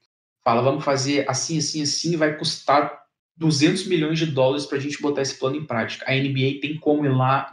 [0.44, 3.02] fala, vamos fazer assim, assim, assim, vai custar
[3.36, 6.06] 200 milhões de dólares para a gente botar esse plano em prática.
[6.08, 7.50] A NBA tem como ir lá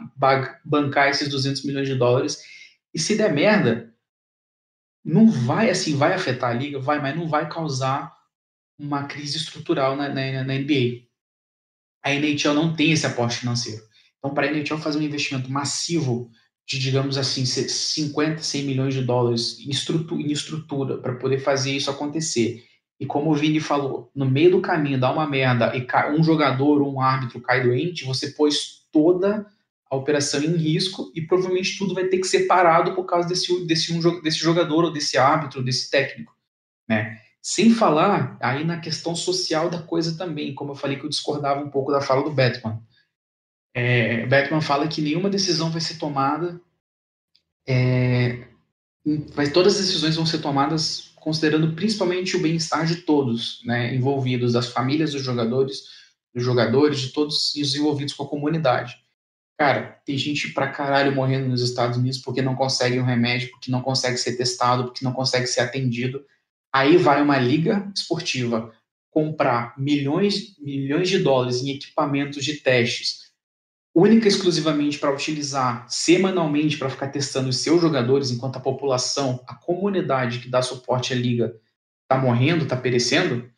[0.63, 2.37] bancar esses 200 milhões de dólares
[2.93, 3.91] e se der merda,
[5.03, 8.15] não vai, assim, vai afetar a liga, vai, mas não vai causar
[8.77, 11.07] uma crise estrutural na, na, na NBA.
[12.03, 13.81] A NHL não tem esse aporte financeiro.
[14.25, 16.31] Então, para a NHL fazer um investimento massivo
[16.67, 21.73] de, digamos assim, 50, 100 milhões de dólares em estrutura, em estrutura para poder fazer
[21.73, 22.63] isso acontecer.
[22.99, 26.81] E como o Vini falou, no meio do caminho dá uma merda e um jogador
[26.81, 29.45] ou um árbitro cai doente, você pôs toda
[29.91, 33.63] a operação em risco e provavelmente tudo vai ter que ser parado por causa desse,
[33.67, 36.33] desse, um, desse jogador ou desse árbitro, desse técnico,
[36.89, 37.19] né?
[37.43, 41.63] Sem falar aí na questão social da coisa também, como eu falei que eu discordava
[41.63, 42.81] um pouco da fala do Batman.
[43.77, 46.61] É, Batman fala que nenhuma decisão vai ser tomada,
[47.67, 48.47] é,
[49.33, 54.53] vai, todas as decisões vão ser tomadas considerando principalmente o bem-estar de todos né, envolvidos,
[54.53, 55.83] das famílias dos jogadores,
[56.33, 58.95] dos jogadores, de todos os envolvidos com a comunidade.
[59.57, 63.71] Cara, tem gente pra caralho morrendo nos Estados Unidos porque não consegue um remédio, porque
[63.71, 66.23] não consegue ser testado, porque não consegue ser atendido.
[66.71, 68.73] Aí vai uma liga esportiva
[69.09, 73.24] comprar milhões, milhões de dólares em equipamentos de testes
[73.95, 79.41] única e exclusivamente para utilizar semanalmente para ficar testando os seus jogadores, enquanto a população,
[79.47, 81.55] a comunidade que dá suporte à liga
[82.03, 83.49] está morrendo, está perecendo.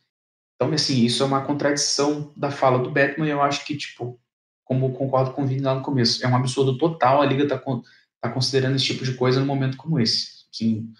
[0.55, 4.19] Então, assim, isso é uma contradição da fala do Batman e eu acho que, tipo,
[4.63, 7.57] como concordo com o Vini lá no começo, é um absurdo total a liga está
[8.21, 10.45] tá considerando esse tipo de coisa num momento como esse.
[10.53, 10.93] Assim,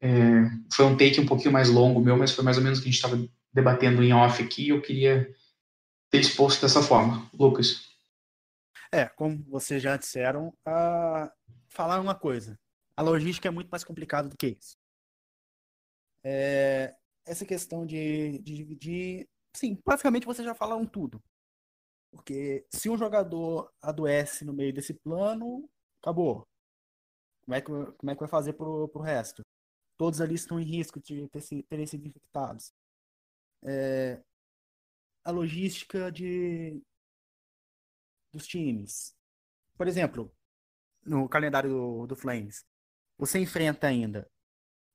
[0.00, 2.82] é, foi um take um pouquinho mais longo meu, mas foi mais ou menos o
[2.82, 5.28] que a gente estava debatendo em off aqui, eu queria
[6.10, 7.28] ter exposto dessa forma.
[7.32, 7.91] Lucas.
[8.92, 11.30] É, como vocês já disseram, uh,
[11.68, 12.58] falar uma coisa.
[12.94, 14.76] A logística é muito mais complicada do que isso.
[16.22, 19.28] É, essa questão de, de dividir.
[19.56, 21.22] Sim, basicamente vocês já falaram tudo.
[22.10, 25.68] Porque se um jogador adoece no meio desse plano,
[26.02, 26.46] acabou.
[27.44, 29.42] Como é que, como é que vai fazer pro, pro resto?
[29.96, 32.72] Todos ali estão em risco de ter, terem sido infectados.
[33.64, 34.22] É,
[35.24, 36.82] a logística de,
[38.32, 39.14] dos times.
[39.76, 40.34] Por exemplo,
[41.04, 42.64] no calendário do, do Flames,
[43.18, 44.30] você enfrenta ainda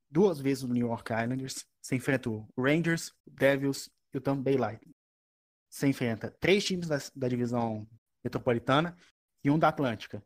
[0.10, 4.44] duas vezes o New York Islanders, você enfrenta o Rangers, o Devils e o Tampa
[4.44, 4.94] Bay Lightning.
[5.70, 7.88] Você enfrenta três times da, da divisão
[8.24, 8.98] metropolitana
[9.44, 10.24] e um da Atlântica.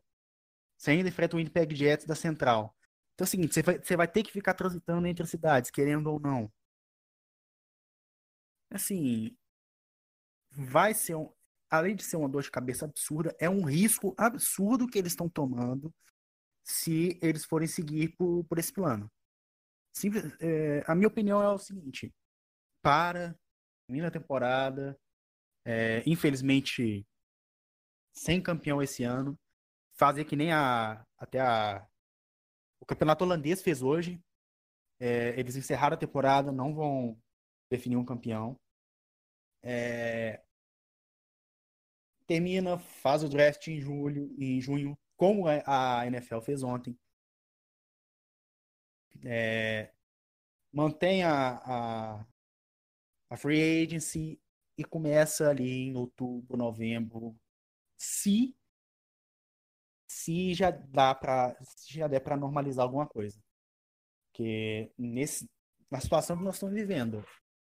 [0.76, 2.76] Você ainda enfrenta o Winnipeg Jets da Central.
[3.14, 5.70] Então é o seguinte, você vai, você vai ter que ficar transitando entre as cidades,
[5.70, 6.52] querendo ou não.
[8.70, 9.36] Assim,
[10.50, 11.32] vai ser um,
[11.72, 15.26] além de ser uma dor de cabeça absurda, é um risco absurdo que eles estão
[15.26, 15.92] tomando
[16.62, 19.10] se eles forem seguir por, por esse plano.
[19.90, 22.12] Simples, é, a minha opinião é o seguinte:
[22.82, 23.34] para,
[23.86, 24.98] termina a temporada,
[25.64, 27.06] é, infelizmente
[28.12, 29.38] sem campeão esse ano,
[29.94, 31.86] fazer que nem a até a
[32.80, 34.20] o campeonato holandês fez hoje.
[35.00, 37.18] É, eles encerraram a temporada, não vão
[37.70, 38.60] definir um campeão.
[39.62, 40.42] É,
[42.32, 46.98] termina, faz o draft em julho, em junho, como a NFL fez ontem.
[49.24, 49.92] É,
[50.72, 52.26] mantém a, a,
[53.30, 54.40] a, free agency
[54.78, 57.36] e começa ali em outubro, novembro,
[57.96, 58.56] se
[60.08, 61.56] se já dá para
[61.88, 63.40] já der para normalizar alguma coisa.
[64.30, 65.48] Porque nesse
[65.90, 67.24] na situação que nós estamos vivendo,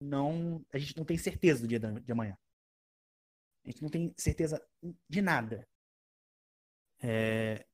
[0.00, 2.36] não a gente não tem certeza do dia de amanhã.
[3.64, 4.62] A gente não tem certeza
[5.08, 5.66] de nada.
[7.02, 7.66] É,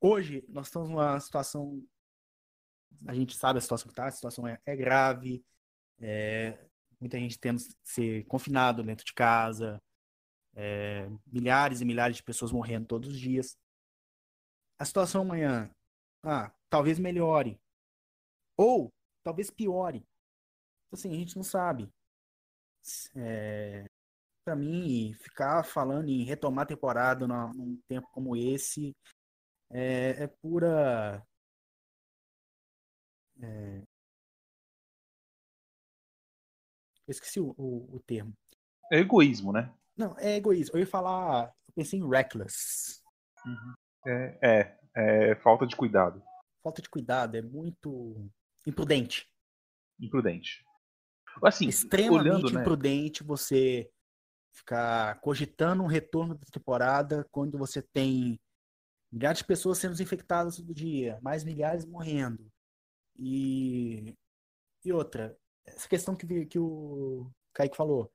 [0.00, 1.86] hoje, nós estamos numa situação.
[3.06, 5.44] A gente sabe a situação que está, a situação é, é grave.
[6.00, 6.66] É,
[7.00, 9.82] muita gente tendo que ser confinado dentro de casa.
[10.54, 13.56] É, milhares e milhares de pessoas morrendo todos os dias.
[14.78, 15.70] A situação amanhã,
[16.22, 17.60] ah, talvez melhore.
[18.56, 20.06] Ou talvez piore.
[20.90, 21.92] Assim, a gente não sabe.
[23.14, 23.87] É,
[24.48, 28.96] para mim, ficar falando em retomar a temporada num tempo como esse
[29.70, 31.22] é, é pura.
[33.42, 33.82] É...
[37.06, 38.32] Eu esqueci o, o, o, termo.
[38.90, 39.70] É egoísmo, né?
[39.94, 40.76] Não, é egoísmo.
[40.76, 41.54] Eu ia falar.
[41.66, 43.02] Eu pensei em reckless.
[43.44, 43.74] Uhum.
[44.06, 44.78] É, é,
[45.30, 46.22] é falta de cuidado.
[46.62, 48.30] Falta de cuidado, é muito
[48.66, 49.28] imprudente.
[50.00, 50.64] Imprudente.
[51.44, 52.60] Assim, extremamente olhando, né?
[52.62, 53.90] imprudente você
[54.58, 58.40] ficar cogitando um retorno da temporada quando você tem
[59.10, 62.50] milhares de pessoas sendo infectadas todo dia, mais milhares morrendo.
[63.16, 64.14] E,
[64.84, 68.12] e outra, essa questão que, que o Kaique falou.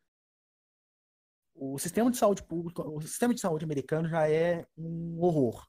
[1.56, 5.68] O sistema de saúde público, o sistema de saúde americano já é um horror.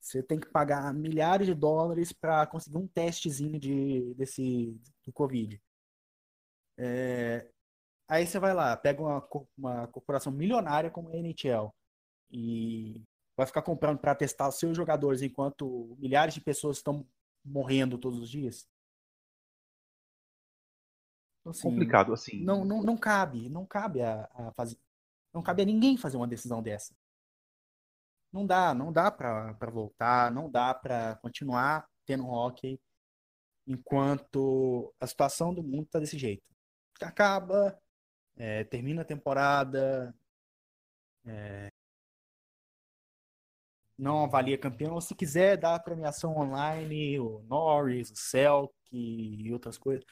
[0.00, 5.60] Você tem que pagar milhares de dólares para conseguir um testezinho de, desse, do Covid.
[6.78, 7.50] É,
[8.08, 11.74] Aí você vai lá, pega uma, uma corporação milionária como a NHL
[12.30, 13.02] e
[13.36, 17.06] vai ficar comprando para testar os seus jogadores enquanto milhares de pessoas estão
[17.44, 18.66] morrendo todos os dias.
[21.40, 22.42] Então, assim, Complicado, assim.
[22.42, 24.78] Não, não, não cabe, não cabe a, a fazer.
[25.32, 26.94] Não cabe a ninguém fazer uma decisão dessa.
[28.32, 32.80] Não dá, não dá para voltar, não dá para continuar tendo hockey
[33.66, 36.42] enquanto a situação do mundo está desse jeito.
[37.00, 37.78] Acaba,
[38.36, 40.14] é, termina a temporada,
[41.24, 41.68] é,
[43.98, 50.04] não avalia campeão, se quiser dar premiação online, o Norris, o Celtic e outras coisas,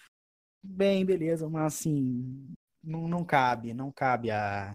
[0.62, 4.74] bem, beleza, mas assim, não, não cabe, não cabe a,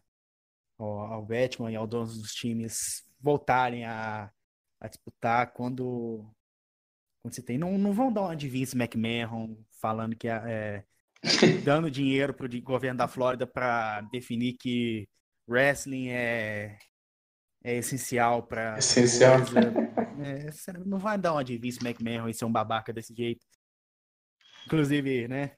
[0.78, 4.32] ao, ao Batman e aos donos dos times voltarem a,
[4.80, 6.26] a disputar quando,
[7.22, 7.58] quando tem.
[7.58, 10.86] Não, não vão dar uma de Vince McMahon falando que é,
[11.64, 15.08] dando dinheiro para o governo da Flórida para definir que
[15.48, 16.78] wrestling é,
[17.64, 18.78] é essencial para.
[18.78, 19.40] Essencial.
[20.22, 20.50] É,
[20.86, 23.46] não vai dar uma de Vince McMahon e ser um babaca desse jeito.
[24.66, 25.56] Inclusive, né?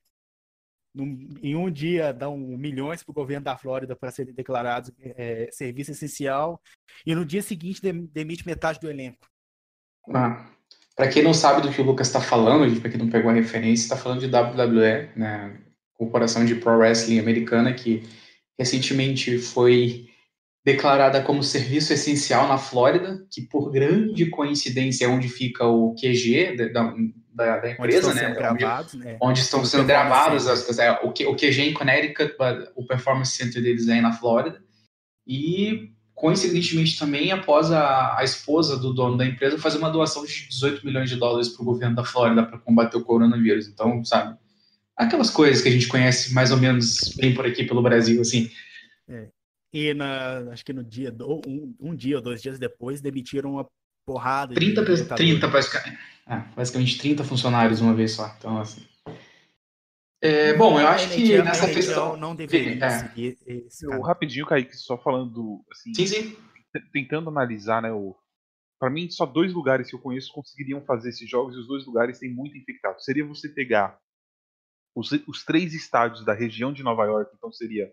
[0.93, 5.49] Num, em um dia dão milhões para o governo da Flórida para serem declarados é,
[5.51, 6.61] serviço essencial
[7.05, 9.25] e no dia seguinte demite metade do elenco.
[10.13, 10.51] Ah.
[10.95, 13.33] Para quem não sabe do que o Lucas está falando, para quem não pegou a
[13.33, 15.57] referência, está falando de WWE, né?
[15.93, 18.03] corporação de pro wrestling americana que
[18.57, 20.07] recentemente foi
[20.65, 26.55] declarada como serviço essencial na Flórida, que por grande coincidência é onde fica o QG
[26.55, 26.93] da,
[27.33, 28.31] da, da empresa, né?
[28.31, 29.17] Gravados, onde, né?
[29.21, 30.79] onde estão sendo gravados as coisas.
[30.79, 32.35] É, o, o QG em Connecticut,
[32.75, 34.61] o Performance Center deles é na Flórida.
[35.25, 35.91] E
[36.21, 40.85] coincidentemente também após a, a esposa do dono da empresa fazer uma doação de 18
[40.85, 43.67] milhões de dólares para o governo da Flórida para combater o coronavírus.
[43.67, 44.37] Então, sabe,
[44.95, 48.51] aquelas coisas que a gente conhece mais ou menos bem por aqui pelo Brasil, assim.
[49.09, 49.29] É.
[49.73, 51.11] E na, acho que no dia,
[51.47, 53.65] um, um dia ou dois dias depois, demitiram uma
[54.05, 58.31] porrada 30, de 30 basicamente, é, basicamente 30 funcionários uma vez só.
[58.37, 58.81] Então, assim.
[60.21, 62.15] É, bom, eu acho que nessa questão.
[62.15, 62.89] Não deveria é.
[62.91, 65.65] seguir esse eu, Rapidinho, Kaique, só falando.
[65.71, 66.37] Assim, sim, sim.
[66.93, 67.91] Tentando analisar, né?
[67.91, 68.15] O...
[68.79, 71.85] Para mim, só dois lugares que eu conheço conseguiriam fazer esses jogos e os dois
[71.87, 73.01] lugares têm muito infectado.
[73.01, 73.99] Seria você pegar
[74.95, 77.91] os, os três estádios da região de Nova York, então seria.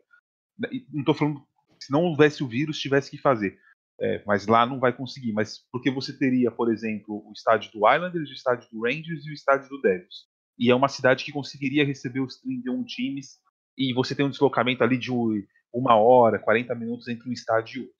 [0.58, 1.42] Né, não estou falando
[1.80, 3.58] se não houvesse o vírus, tivesse que fazer.
[4.00, 5.32] É, mas lá não vai conseguir.
[5.32, 9.30] Mas porque você teria, por exemplo, o estádio do Islanders, o estádio do Rangers e
[9.30, 13.38] o estádio do Devils e é uma cidade que conseguiria receber os 31 times
[13.76, 15.10] e você tem um deslocamento ali de
[15.72, 17.98] uma hora, 40 minutos entre um estádio e outro.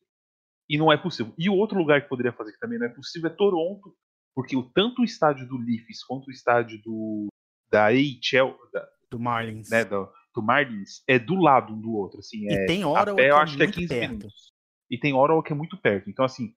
[0.68, 1.32] E não é possível.
[1.38, 3.94] E o outro lugar que poderia fazer que também não é possível é Toronto,
[4.34, 7.28] porque o, tanto o estádio do Leafs quanto o estádio do
[7.70, 12.20] da AHL, da, do Marlins, né, do, do, Marlins, é do lado um do outro,
[12.20, 14.10] assim, e é, tem hora pé, eu acho que é 15 perto.
[14.10, 14.52] minutos.
[14.90, 16.08] E tem hora que é muito perto.
[16.08, 16.54] Então assim,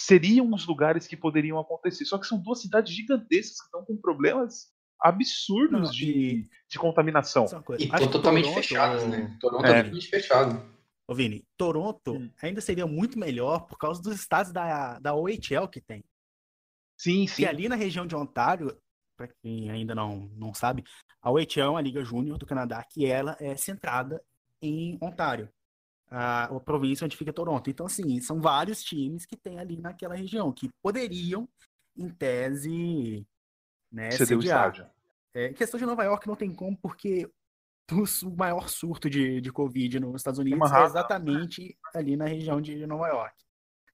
[0.00, 2.04] seriam os lugares que poderiam acontecer.
[2.04, 4.68] Só que são duas cidades gigantescas que estão com problemas
[5.00, 7.46] absurdos não, de, de contaminação.
[7.78, 9.36] E totalmente Toronto, fechados, né?
[9.40, 10.80] Toronto é totalmente fechado.
[11.08, 12.30] Ô Vini, Toronto hum.
[12.40, 16.04] ainda seria muito melhor por causa dos estados da, da OHL que tem.
[16.96, 17.42] Sim, sim.
[17.42, 18.76] E ali na região de Ontário,
[19.16, 20.84] para quem ainda não, não sabe,
[21.20, 24.22] a OHL é uma liga júnior do Canadá que ela é centrada
[24.62, 25.50] em Ontário,
[26.10, 27.68] a, a província onde fica Toronto.
[27.68, 31.48] Então, assim, são vários times que tem ali naquela região que poderiam,
[31.96, 33.26] em tese,
[33.90, 34.10] né?
[34.10, 34.86] Você deu o estádio.
[35.34, 37.30] É, questão de Nova York não tem como, porque
[37.92, 42.86] o maior surto de, de Covid nos Estados Unidos é exatamente ali na região de
[42.86, 43.34] Nova York.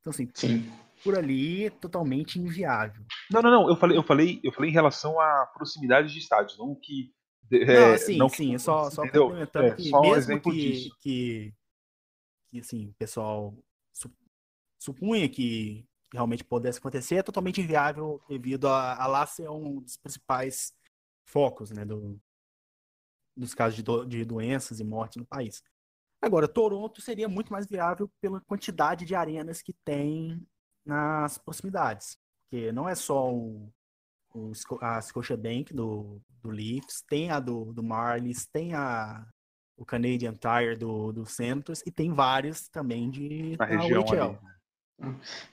[0.00, 0.70] Então, assim, Sim.
[1.02, 3.04] por ali, totalmente inviável.
[3.30, 3.68] Não, não, não.
[3.68, 7.12] Eu falei, eu falei, eu falei em relação à proximidade de estádios, não que.
[7.50, 8.52] É, não, sim, não sim.
[8.52, 11.54] Que, só, só complementando é, que só um mesmo que, que,
[12.50, 13.54] que, assim, o pessoal
[14.78, 19.96] supunha que realmente pudesse acontecer, é totalmente inviável devido a, a lá ser um dos
[19.96, 20.72] principais
[21.24, 22.20] focos né, do,
[23.36, 25.62] dos casos de, do, de doenças e mortes no país.
[26.20, 30.40] Agora, Toronto seria muito mais viável pela quantidade de arenas que tem
[30.84, 32.16] nas proximidades.
[32.42, 33.72] Porque não é só o,
[34.32, 39.26] o, a Scotiabank do, do Leafs, tem a do, do Marlies, tem a,
[39.76, 44.38] o Canadian Tire do, do Santos e tem vários também de na região.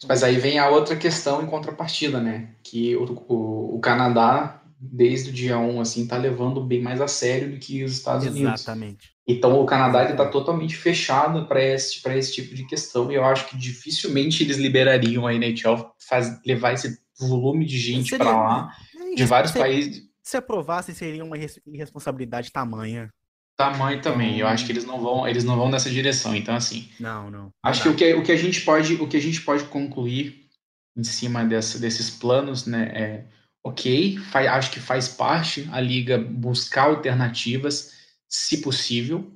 [0.07, 2.55] Mas aí vem a outra questão em contrapartida, né?
[2.63, 7.07] Que o, o, o Canadá, desde o dia 1, assim, tá levando bem mais a
[7.07, 8.45] sério do que os Estados Exatamente.
[8.45, 8.61] Unidos.
[8.61, 9.13] Exatamente.
[9.25, 13.47] Então o Canadá está totalmente fechado para esse, esse tipo de questão e eu acho
[13.47, 18.71] que dificilmente eles liberariam a NHL faz, levar esse volume de gente para lá,
[19.15, 20.03] de vários se, países.
[20.21, 23.09] Se aprovassem, seria uma irresponsabilidade tamanha
[23.57, 24.35] tamanho também.
[24.35, 24.39] Então...
[24.39, 26.35] Eu acho que eles não vão, eles não vão nessa direção.
[26.35, 26.89] Então, assim.
[26.99, 27.49] Não, não.
[27.63, 30.49] Acho que o, que o que a gente pode, o que a gente pode concluir
[30.95, 33.25] em cima dessa, desses planos, né, é
[33.63, 34.17] ok.
[34.17, 37.93] Faz, acho que faz parte a liga buscar alternativas,
[38.27, 39.31] se possível.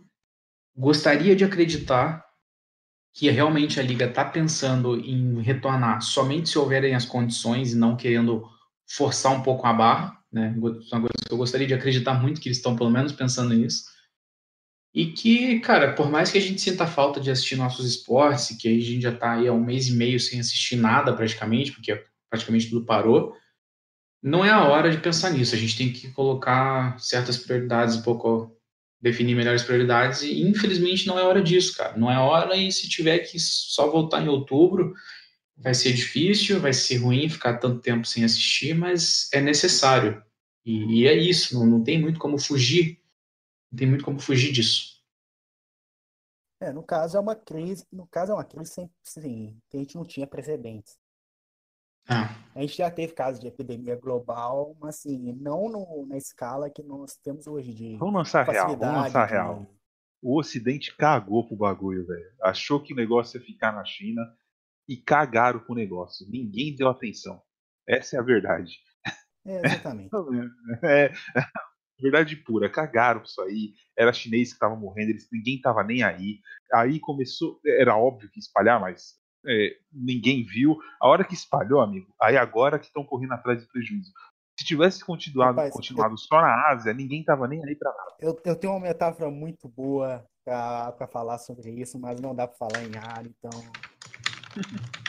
[0.76, 2.24] Gostaria de acreditar
[3.14, 7.98] que realmente a liga está pensando em retornar somente se houverem as condições e não
[7.98, 8.48] querendo
[8.88, 10.56] forçar um pouco a barra, né?
[11.30, 13.86] Eu gostaria de acreditar muito que eles estão pelo menos pensando nisso.
[14.94, 18.68] E que, cara, por mais que a gente sinta falta de assistir nossos esportes, que
[18.68, 22.04] a gente já está aí há um mês e meio sem assistir nada praticamente, porque
[22.30, 23.36] praticamente tudo parou,
[24.22, 25.54] não é a hora de pensar nisso.
[25.54, 28.56] A gente tem que colocar certas prioridades, um pouco
[29.00, 31.96] definir melhores prioridades, e infelizmente não é hora disso, cara.
[31.98, 34.94] Não é hora, e se tiver que só voltar em outubro,
[35.56, 40.22] vai ser difícil, vai ser ruim ficar tanto tempo sem assistir, mas é necessário.
[40.66, 43.00] E, e é isso, não, não tem muito como fugir
[43.78, 44.98] não tem muito como fugir disso.
[46.60, 49.80] É, no caso é uma crise, no caso é uma crise sem, assim, que a
[49.80, 50.98] gente não tinha precedentes.
[52.10, 52.36] Ah.
[52.56, 56.82] A gente já teve casos de epidemia global, mas assim, não no, na escala que
[56.82, 59.34] nós temos hoje de Vamos lançar real, vamos lançar de...
[59.34, 59.68] real.
[60.20, 62.34] O Ocidente cagou pro bagulho, velho.
[62.42, 64.24] Achou que o negócio ia ficar na China
[64.88, 66.28] e cagaram pro negócio.
[66.28, 67.40] Ninguém deu atenção.
[67.86, 68.80] Essa é a verdade.
[69.46, 70.10] É, exatamente.
[70.84, 71.12] é,
[72.00, 73.74] verdade pura, cagaram isso aí.
[73.98, 76.40] Era chinês que tava morrendo, eles, ninguém tava nem aí.
[76.74, 80.78] Aí começou, era óbvio que espalhar, mas é, ninguém viu.
[81.02, 84.12] A hora que espalhou, amigo, aí agora que estão correndo atrás de prejuízo.
[84.60, 86.18] Se tivesse continuado, Rapaz, continuado eu...
[86.18, 88.16] só na Ásia, ninguém tava nem aí pra nada.
[88.20, 92.58] Eu, eu tenho uma metáfora muito boa para falar sobre isso, mas não dá para
[92.58, 93.52] falar em ar, então.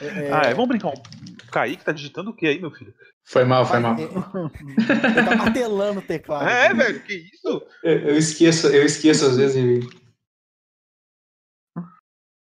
[0.00, 0.30] É...
[0.32, 0.92] Ah, é, vamos brincar.
[0.92, 2.94] O Kaique tá digitando o que aí, meu filho?
[3.28, 3.94] Foi mal, foi mal.
[3.98, 6.48] Ele tá martelando o teclado.
[6.48, 7.62] É, velho, que isso?
[7.82, 9.86] Eu, eu, esqueço, eu esqueço às vezes.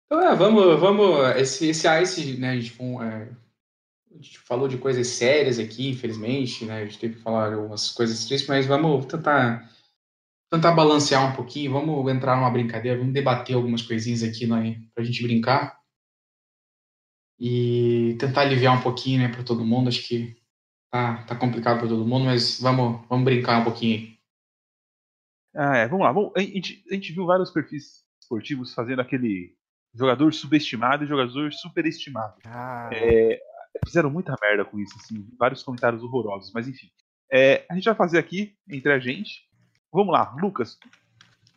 [0.06, 1.38] Então, é, vamos, vamos.
[1.38, 3.30] Esse, esse Ice, né, a gente, é,
[4.12, 6.82] a gente falou de coisas sérias aqui, infelizmente, né?
[6.82, 9.72] A gente teve que falar algumas coisas tristes, mas vamos tentar
[10.52, 15.04] tentar balancear um pouquinho, vamos entrar numa brincadeira, vamos debater algumas coisinhas aqui né, pra
[15.04, 15.80] gente brincar
[17.40, 19.88] e tentar aliviar um pouquinho, né, para todo mundo.
[19.88, 20.43] Acho que
[20.94, 24.14] tá, tá complicado para todo mundo, mas vamos, vamos brincar um pouquinho aí.
[25.56, 26.12] Ah, é, vamos lá.
[26.12, 29.56] Vamos, a, gente, a gente viu vários perfis esportivos fazendo aquele
[29.94, 32.36] jogador subestimado e jogador superestimado.
[32.46, 32.90] Ah.
[32.94, 33.42] É,
[33.84, 36.90] fizeram muita merda com isso, assim, vários comentários horrorosos, mas enfim.
[37.32, 39.44] É, a gente vai fazer aqui, entre a gente,
[39.94, 40.80] Vamos lá, Lucas.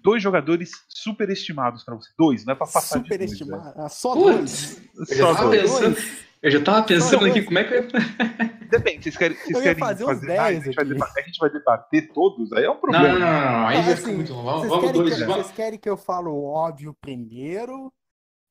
[0.06, 2.10] Dois jogadores superestimados para você.
[2.16, 3.64] Dois, não é para passar Superestimado?
[3.64, 3.72] Né?
[3.74, 4.80] Ah, só dois.
[5.04, 5.62] Só dois.
[5.62, 5.96] Pensando,
[6.40, 7.88] eu já tava pensando aqui como é que eu...
[8.70, 12.12] Depende, vocês querem, vocês querem fazer, fazer ah, a, gente debater, a, gente vai debater,
[12.12, 12.52] todos?
[12.52, 13.08] Aí é um problema.
[13.08, 13.66] Não, não, não, não.
[13.66, 15.14] aí vai assim, muito Vamos, vamos dois.
[15.14, 15.34] Que, vamos.
[15.34, 17.92] Vocês querem que eu falo o óbvio primeiro?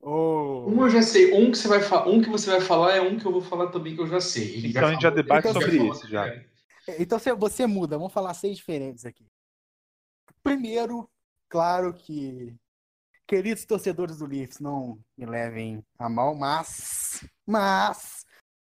[0.01, 0.69] Ou...
[0.69, 1.33] Um eu já sei.
[1.33, 3.67] Um que, você vai um que você vai falar é um que eu vou falar
[3.67, 4.55] também que eu já sei.
[4.55, 6.43] Ele então já a gente já debate então, sobre esse já.
[6.99, 9.25] Então você muda, vamos falar seis diferentes aqui.
[10.43, 11.09] Primeiro,
[11.55, 12.53] claro que
[13.25, 18.25] queridos torcedores do Leafs não me levem a mal, mas mas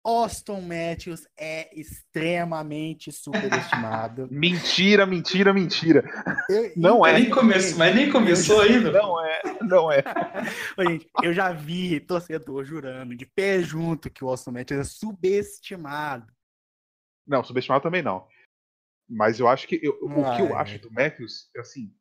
[0.02, 4.28] Austin Matthews é extremamente superestimado.
[4.32, 6.02] mentira, mentira, mentira.
[6.48, 7.12] Eu, não é.
[7.12, 8.90] Nem começo, mas nem começou ainda.
[8.90, 10.02] Não é, não é.
[10.88, 16.32] Gente, eu já vi torcedor jurando de pé junto que o Austin Matthews é subestimado.
[17.26, 18.26] Não, subestimado também não.
[19.06, 21.92] Mas eu acho que eu, o que eu acho do Matthews, assim,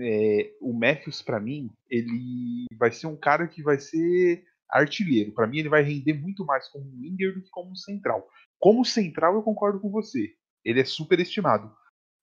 [0.00, 5.32] é, o Matthews para mim, ele vai ser um cara que vai ser artilheiro.
[5.32, 8.28] Para mim ele vai render muito mais como um winger do que como um central.
[8.58, 10.34] Como central eu concordo com você.
[10.64, 11.74] Ele é superestimado.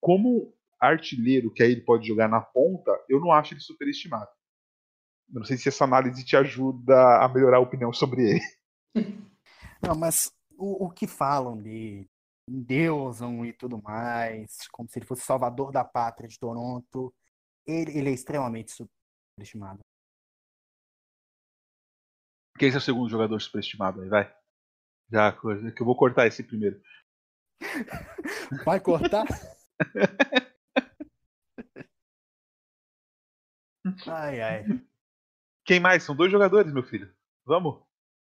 [0.01, 4.29] Como artilheiro que aí ele pode jogar na ponta, eu não acho ele superestimado.
[5.33, 8.41] Eu não sei se essa análise te ajuda a melhorar a opinião sobre ele.
[9.81, 12.07] Não, mas o, o que falam dele,
[12.47, 17.13] endeusam e tudo mais, como se ele fosse salvador da pátria de Toronto.
[17.65, 19.79] Ele, ele é extremamente superestimado.
[22.57, 24.35] Quem é o segundo jogador superestimado aí, vai?
[25.11, 26.81] Já, que eu vou cortar esse primeiro.
[28.65, 29.25] Vai cortar?
[34.07, 34.65] ai, ai.
[35.65, 36.03] Quem mais?
[36.03, 37.13] São dois jogadores, meu filho.
[37.45, 37.83] Vamos?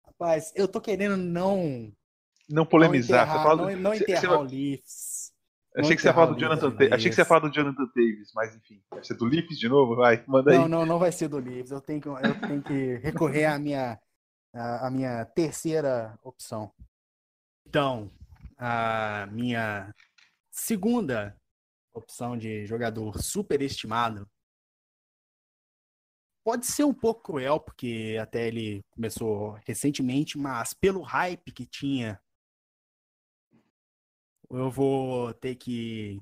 [0.06, 1.92] Rapaz, eu tô querendo não
[2.50, 3.28] não polemizar.
[3.28, 5.27] Não enterrar, não, não enterrar você, o Leafs.
[5.78, 6.92] Achei que, você ia falar do Jonathan Taves.
[6.92, 8.82] Achei que você ia falar do Jonathan Taves, mas enfim.
[8.90, 9.96] Vai ser do Leafs de novo?
[9.96, 10.58] Vai, manda aí.
[10.58, 11.72] Não, não, não vai ser do Leafs.
[11.72, 14.00] Eu tenho que, eu tenho que recorrer à minha,
[14.54, 16.72] à, à minha terceira opção.
[17.68, 18.10] Então,
[18.58, 19.94] a minha
[20.50, 21.36] segunda
[21.94, 24.28] opção de jogador superestimado
[26.44, 32.20] pode ser um pouco cruel, porque até ele começou recentemente, mas pelo hype que tinha
[34.50, 36.20] eu vou ter que.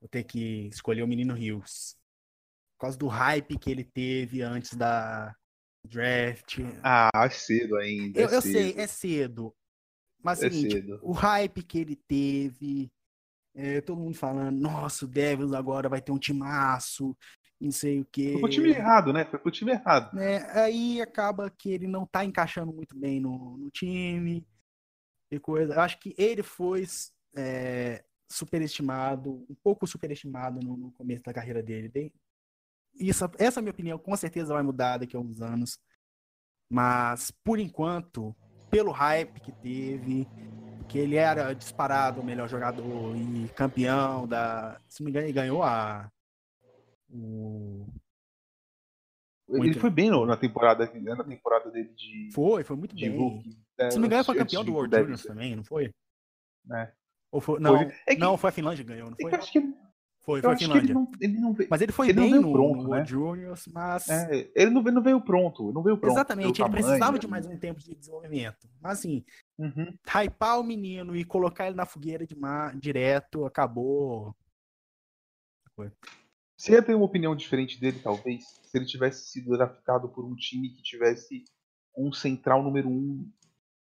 [0.00, 1.96] Vou ter que escolher o menino Rios.
[2.76, 5.34] Por causa do hype que ele teve antes da
[5.84, 6.58] draft.
[6.82, 8.20] Ah, é cedo ainda.
[8.20, 8.52] É eu, eu cedo.
[8.52, 9.54] sei, é cedo.
[10.22, 11.00] Mas é seguinte, cedo.
[11.02, 12.90] o hype que ele teve.
[13.54, 17.16] É, todo mundo falando, nossa, o Devils agora vai ter um timaço,
[17.58, 18.32] não sei o quê.
[18.32, 19.24] Foi pro time errado, né?
[19.24, 20.18] Foi pro time errado.
[20.18, 24.46] É, aí acaba que ele não tá encaixando muito bem no, no time
[25.30, 25.74] e coisa.
[25.74, 26.84] Eu acho que ele foi
[27.36, 32.12] é, superestimado, um pouco superestimado no, no, começo da carreira dele.
[32.94, 35.78] Isso, essa minha opinião com certeza vai mudar daqui a uns anos.
[36.70, 38.34] Mas, por enquanto,
[38.70, 40.26] pelo hype que teve,
[40.88, 44.80] que ele era disparado o melhor jogador e campeão da.
[44.88, 46.10] Se não me engano, ele ganhou a.
[47.08, 47.86] O,
[49.48, 49.80] ele muito...
[49.80, 52.30] foi bem na temporada, na temporada dele de.
[52.34, 53.16] Foi, foi muito de bem.
[53.16, 53.65] Rookie.
[53.78, 55.92] É, Se não me engano, foi campeão do World Juniors também, não foi?
[56.72, 56.92] É.
[57.30, 59.34] Ou foi, não, foi, é que, não, foi a Finlândia que ganhou, não é foi?
[59.34, 59.60] acho que,
[60.26, 60.86] Foi, foi Finlândia.
[60.86, 63.04] Ele não, ele não veio, mas ele foi ele bem no, pronto, no né?
[63.04, 64.08] Juniors, mas...
[64.08, 66.14] É, ele não, não veio pronto, não veio pronto.
[66.14, 68.68] Exatamente, ele tamanho, precisava de mais um tempo de desenvolvimento.
[68.80, 69.24] Mas assim,
[69.56, 69.96] uhum.
[70.04, 74.34] hypar o menino e colocar ele na fogueira de mar, direto, acabou...
[75.76, 75.92] Foi.
[76.56, 80.34] Você ia ter uma opinião diferente dele, talvez, se ele tivesse sido draftado por um
[80.34, 81.44] time que tivesse
[81.96, 83.30] um central número um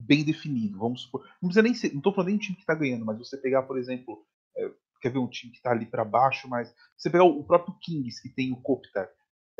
[0.01, 0.79] bem definido.
[0.79, 1.23] Vamos supor.
[1.43, 1.91] Não precisa nem ser.
[1.91, 4.25] Não estou falando nem um time que está ganhando, mas você pegar, por exemplo,
[4.57, 4.71] é,
[5.01, 8.21] quer ver um time que está ali para baixo, mas você pegar o, próprio Kings,
[8.23, 9.09] que tem o Kopitar.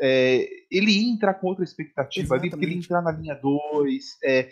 [0.01, 4.17] É, ele ia entrar com outra expectativa ali, porque ele ia entrar na linha 2.
[4.23, 4.49] É,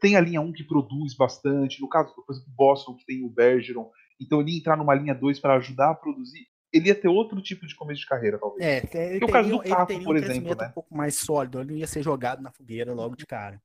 [0.00, 1.80] tem a linha 1 um que produz bastante.
[1.80, 3.90] No caso, por exemplo, o Boston, que tem o Bergeron.
[4.20, 6.46] Então ele ia entrar numa linha 2 para ajudar a produzir.
[6.72, 8.62] Ele ia ter outro tipo de começo de carreira, talvez.
[8.62, 10.66] É, ele teria, o caso do Caco, ele teria por um exemplo, né?
[10.66, 11.60] um pouco mais sólido.
[11.60, 13.62] Ele não ia ser jogado na fogueira logo de cara.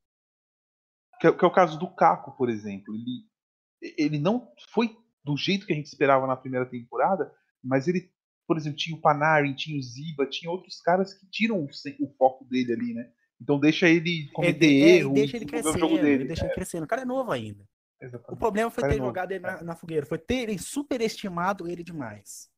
[1.24, 2.94] Que é, que é o caso do Caco, por exemplo.
[2.94, 4.94] Ele, ele não foi
[5.24, 8.12] do jeito que a gente esperava na primeira temporada, mas ele,
[8.46, 12.14] por exemplo, tinha o Panarin, tinha o Ziba, tinha outros caras que tiram o, o
[12.18, 13.10] foco dele ali, né?
[13.40, 15.14] Então deixa ele cometer é, é, erro.
[15.14, 16.46] Deixa ele crescendo, ele deixa é.
[16.48, 16.84] ele crescendo.
[16.84, 17.64] O cara é novo ainda.
[18.02, 18.34] Exatamente.
[18.34, 22.50] O problema foi ter é jogado ele na, na, fogueira, foi terem superestimado ele demais.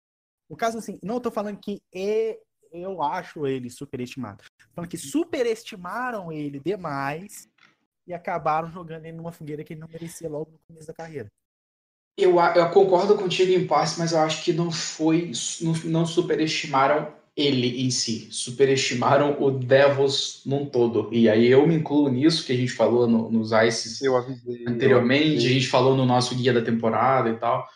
[0.49, 2.39] O caso assim, não estou falando que é,
[2.71, 4.43] eu acho ele superestimado.
[4.43, 7.47] Tô falando que superestimaram ele demais
[8.07, 11.31] e acabaram jogando ele numa fogueira que ele não merecia logo no começo da carreira.
[12.17, 15.31] Eu, eu concordo contigo em parte, mas eu acho que não foi.
[15.61, 21.09] Não, não superestimaram ele em si, superestimaram o Devils num todo.
[21.11, 25.45] E aí eu me incluo nisso, que a gente falou no, nos Ices avisei, anteriormente,
[25.45, 27.67] a gente falou no nosso guia da temporada e tal.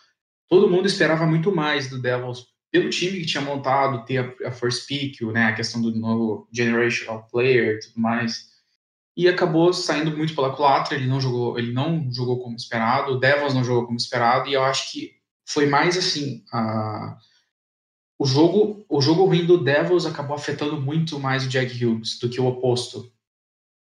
[0.48, 4.52] Todo mundo esperava muito mais do Devils pelo time que tinha montado, ter a, a
[4.52, 8.48] first pick, né, a questão do novo generational player e tudo mais
[9.20, 10.96] e acabou saindo muito pela culatra.
[10.96, 14.54] Ele não jogou, ele não jogou como esperado, o Devils não jogou como esperado e
[14.54, 15.12] eu acho que
[15.46, 17.18] foi mais assim a,
[18.18, 22.30] o jogo, o jogo ruim do Devils acabou afetando muito mais o Jack Hughes do
[22.30, 23.12] que o oposto.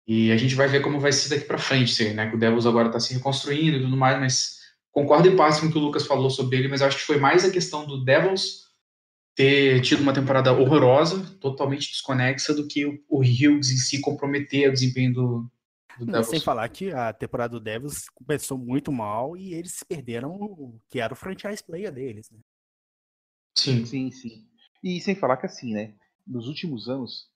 [0.07, 2.27] E a gente vai ver como vai ser daqui para frente, né?
[2.27, 4.57] Que o Devils agora está se reconstruindo e tudo mais, mas
[4.91, 7.19] concordo em parte com o que o Lucas falou sobre ele, mas acho que foi
[7.19, 8.63] mais a questão do Devils
[9.39, 14.67] ter tido uma temporada horrorosa, totalmente desconexa, do que o, o Hughes em si comprometer
[14.67, 15.51] o desempenho do,
[15.97, 16.27] do Devils.
[16.27, 20.99] Sem falar que a temporada do Devils começou muito mal e eles perderam o que
[20.99, 22.39] era o franchise player deles, né?
[23.57, 23.85] Sim.
[23.85, 24.45] Sim, sim.
[24.83, 25.95] E sem falar que assim, né?
[26.27, 27.29] Nos últimos anos,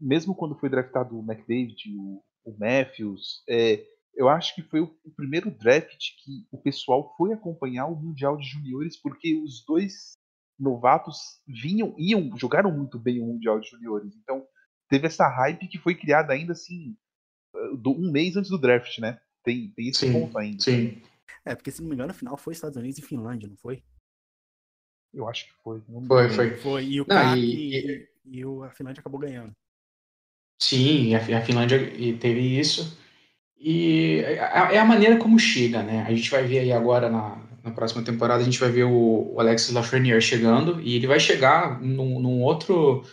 [0.00, 3.84] mesmo quando foi draftado o McDavid, o, o Matthews, é,
[4.14, 8.36] eu acho que foi o, o, primeiro draft que o pessoal foi acompanhar o Mundial
[8.36, 10.17] de Juniores, porque os dois
[10.58, 14.14] novatos vinham, iam, jogaram muito bem o Mundial de Juniores.
[14.16, 14.44] Então,
[14.88, 16.96] teve essa hype que foi criada ainda assim,
[17.78, 19.20] do, um mês antes do draft, né?
[19.44, 20.62] Tem, tem esse sim, ponto ainda.
[20.62, 21.00] Sim.
[21.44, 23.82] É, porque se não me engano, a final foi Estados Unidos e Finlândia, não foi?
[25.12, 25.82] Eu acho que foi.
[26.06, 26.56] foi, foi.
[26.56, 29.54] Foi, e o não, e, e, e, a Finlândia acabou ganhando.
[30.60, 31.78] Sim, a, a Finlândia
[32.18, 32.98] teve isso.
[33.56, 34.36] E é,
[34.74, 36.02] é a maneira como chega, né?
[36.02, 37.36] A gente vai ver aí agora na,
[37.68, 41.20] na próxima temporada a gente vai ver o, o Alexis Lafreniere chegando e ele vai
[41.20, 43.04] chegar num, num, outro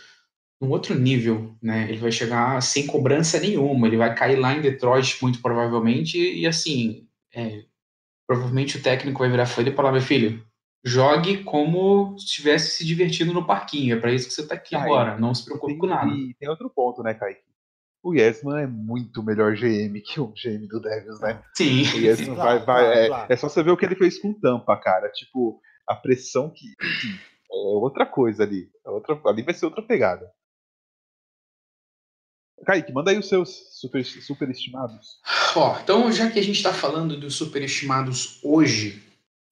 [0.60, 1.86] num outro nível, né?
[1.88, 6.46] Ele vai chegar sem cobrança nenhuma, ele vai cair lá em Detroit muito provavelmente e
[6.46, 7.64] assim, é,
[8.26, 10.42] provavelmente o técnico vai virar folha e falar, meu filho,
[10.84, 14.74] jogue como se estivesse se divertindo no parquinho, é para isso que você está aqui
[14.74, 16.10] agora, não se preocupe com nada.
[16.10, 17.45] E tem outro ponto, né, Kaique?
[18.06, 21.42] O Yesman é muito melhor GM que o GM do Devils, né?
[21.56, 21.82] Sim.
[21.82, 23.32] O Yesman vai, vai, claro, é, claro.
[23.32, 25.10] é, só você ver o que ele fez com Tampa, cara.
[25.10, 26.66] Tipo, a pressão que.
[27.50, 28.70] é outra coisa ali.
[28.86, 30.30] É outra, ali vai ser outra pegada.
[32.64, 35.20] Kaique, manda aí os seus super, superestimados.
[35.56, 39.02] Ó, então já que a gente tá falando dos superestimados hoje.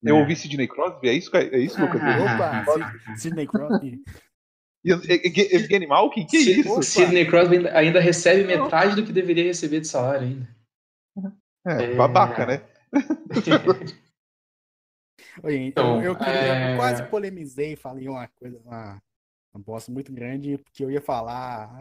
[0.00, 0.20] Eu né?
[0.20, 2.00] ouvi Sidney Crosby, é isso, é isso Lucas?
[2.00, 4.02] Ah, Opa, Sidney Crosby.
[4.84, 6.26] Evgeny Malkin?
[6.26, 6.82] Que Sid, isso?
[6.82, 10.48] Sidney Crosby ainda recebe metade do que deveria receber de salário ainda.
[11.66, 11.94] É, é...
[11.94, 12.62] babaca, né?
[15.42, 16.72] Oi, então, eu, queria, é...
[16.72, 19.02] eu, quase polemizei, falei uma coisa, uma,
[19.52, 21.80] uma bosta muito grande, porque eu ia falar.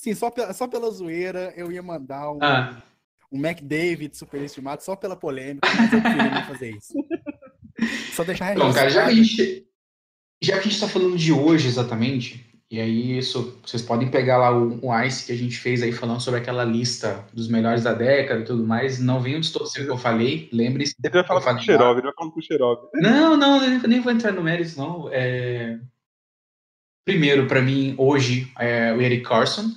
[0.00, 2.82] Sim, só pela, só pela zoeira eu ia mandar um, ah.
[3.30, 6.94] um McDavid superestimado só pela polêmica, mas eu queria não fazer isso.
[8.12, 9.67] Só deixar Bom, cara, já que a gente
[10.42, 14.36] já que a gente está falando de hoje exatamente, e aí isso, vocês podem pegar
[14.36, 17.82] lá o, o, Ice que a gente fez aí falando sobre aquela lista dos melhores
[17.82, 19.00] da década e tudo mais.
[19.00, 20.94] Não venham distorcer o que eu falei, lembre-se.
[21.02, 22.78] Ele vai falar com o Xerov, ele vai falar com o Xerov.
[22.94, 25.08] Não, não, nem, nem vou entrar no mérito, não.
[25.10, 25.78] É...
[27.06, 29.70] Primeiro, para mim, hoje, é o Eric Carson.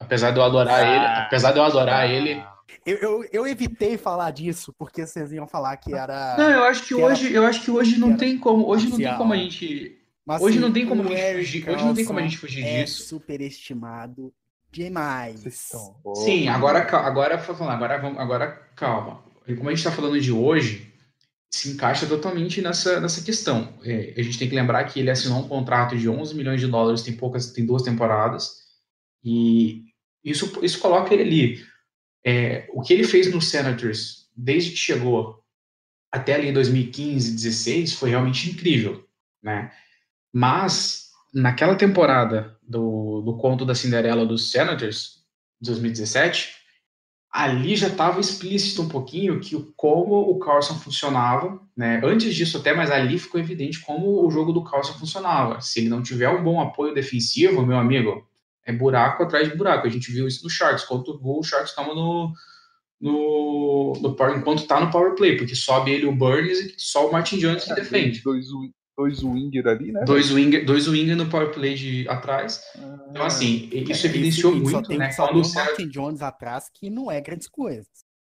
[0.00, 2.42] Apesar de eu adorar ah, ele, apesar de eu adorar ah, ele,
[2.86, 6.36] eu, eu, eu, evitei falar disso, porque vocês iam falar que era.
[6.36, 8.66] Não, eu acho que, que hoje, era, eu acho que hoje não tem como.
[8.66, 9.98] Hoje não tem como a gente.
[10.26, 12.38] Mas, hoje assim, não tem como a gente fugir, hoje não tem como a gente
[12.38, 13.04] fugir é disso.
[13.04, 14.32] superestimado
[14.70, 15.44] demais.
[16.16, 19.22] Sim, agora agora agora vamos, agora calma.
[19.46, 20.94] Como a gente está falando de hoje,
[21.50, 23.72] se encaixa totalmente nessa, nessa questão.
[23.84, 26.66] É, a gente tem que lembrar que ele assinou um contrato de 11 milhões de
[26.66, 28.64] dólares, tem poucas, tem duas temporadas,
[29.22, 29.84] e
[30.24, 31.73] isso, isso coloca ele ali.
[32.24, 35.42] É, o que ele fez no Senators, desde que chegou
[36.10, 39.04] até ali em 2015, 16, foi realmente incrível,
[39.42, 39.72] né?
[40.32, 45.24] Mas, naquela temporada do, do conto da Cinderela dos Senators,
[45.60, 46.54] 2017,
[47.34, 52.00] ali já estava explícito um pouquinho que como o Carlson funcionava, né?
[52.04, 55.60] Antes disso até, mas ali ficou evidente como o jogo do Carlson funcionava.
[55.60, 58.24] Se ele não tiver um bom apoio defensivo, meu amigo,
[58.64, 59.86] é buraco atrás de buraco.
[59.86, 60.84] A gente viu isso no Sharks.
[60.84, 62.32] Quanto gol o Sharks toma no,
[63.00, 67.08] no, no power, enquanto tá no power play, porque sobe ele o Burns e só
[67.08, 68.22] o Martin Jones que é, defende.
[68.22, 68.46] Dois,
[68.96, 70.04] dois winger ali, né?
[70.04, 72.62] Dois winger, dois winger no power play de atrás.
[72.78, 75.10] Ah, então, assim, isso é, evidenciou muito, só tem, né?
[75.10, 77.86] Só quando o Martin Jones atrás, que não é grandes coisas.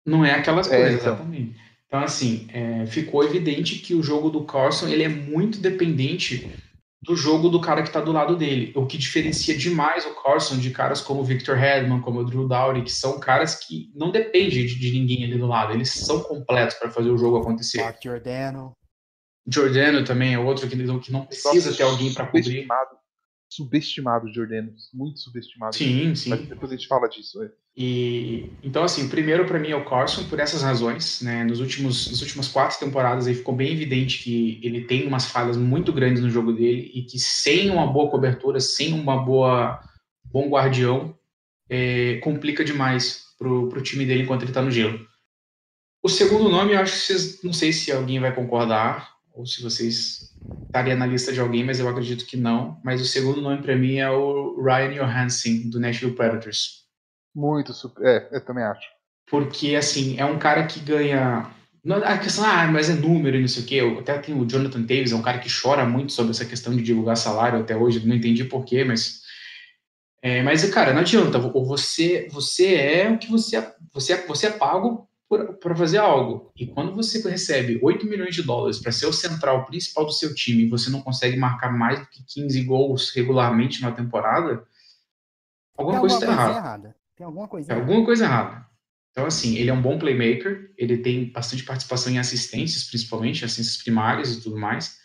[0.06, 1.14] Não é aquelas é, coisas, então.
[1.14, 1.56] exatamente.
[1.88, 6.48] Então, assim, é, ficou evidente que o jogo do Carson ele é muito dependente
[7.02, 8.74] do jogo do cara que está do lado dele.
[8.76, 12.48] O que diferencia demais o Carson de caras como o Victor Hedman, como o Drew
[12.48, 15.74] Dowdy, que são caras que não dependem de, de ninguém ali do lado.
[15.74, 17.82] Eles são completos para fazer o jogo acontecer.
[17.82, 18.74] Mark Giordano.
[19.48, 22.68] Giordano também é outro que, que não precisa ter alguém para cobrir.
[23.50, 24.74] Subestimado, Giordano.
[24.94, 25.76] Muito subestimado.
[25.76, 26.30] Sim, sim.
[26.30, 27.42] Mas depois a gente fala disso.
[27.42, 27.50] É.
[27.76, 31.22] E, então, assim, primeiro para mim é o Carson, por essas razões.
[31.22, 31.44] Né?
[31.44, 35.58] Nos últimos, nas últimas quatro temporadas aí ficou bem evidente que ele tem umas falhas
[35.58, 39.82] muito grandes no jogo dele e que sem uma boa cobertura, sem uma boa
[40.26, 41.18] bom guardião,
[41.68, 45.08] é, complica demais pro, pro time dele enquanto ele tá no gelo.
[46.04, 49.64] O segundo nome, eu acho que vocês, não sei se alguém vai concordar, ou se
[49.64, 50.36] vocês
[50.66, 52.78] estaria na lista de alguém, mas eu acredito que não.
[52.84, 56.84] Mas o segundo nome para mim é o Ryan Johansson, do Nashville Predators.
[57.34, 58.86] Muito, super, é, eu também acho.
[59.30, 61.50] Porque, assim, é um cara que ganha.
[62.04, 63.98] A questão, ah, mas é número e não sei o quê.
[64.02, 66.84] Até tem o Jonathan Davis, é um cara que chora muito sobre essa questão de
[66.84, 69.22] divulgar salário até hoje, não entendi porquê, mas.
[70.22, 71.38] É, mas, cara, não adianta.
[71.38, 76.00] Ou você, você é o que você é, você é, você é pago para fazer
[76.00, 76.52] algo.
[76.56, 80.34] E quando você recebe 8 milhões de dólares para ser o central principal do seu
[80.34, 84.66] time e você não consegue marcar mais do que 15 gols regularmente na temporada,
[85.78, 86.58] alguma, coisa está errada.
[86.58, 86.96] errada.
[87.16, 88.68] Tem alguma coisa Tem alguma coisa errada.
[89.12, 93.78] Então, assim, ele é um bom playmaker, ele tem bastante participação em assistências, principalmente, assistências
[93.84, 94.98] primárias e tudo mais,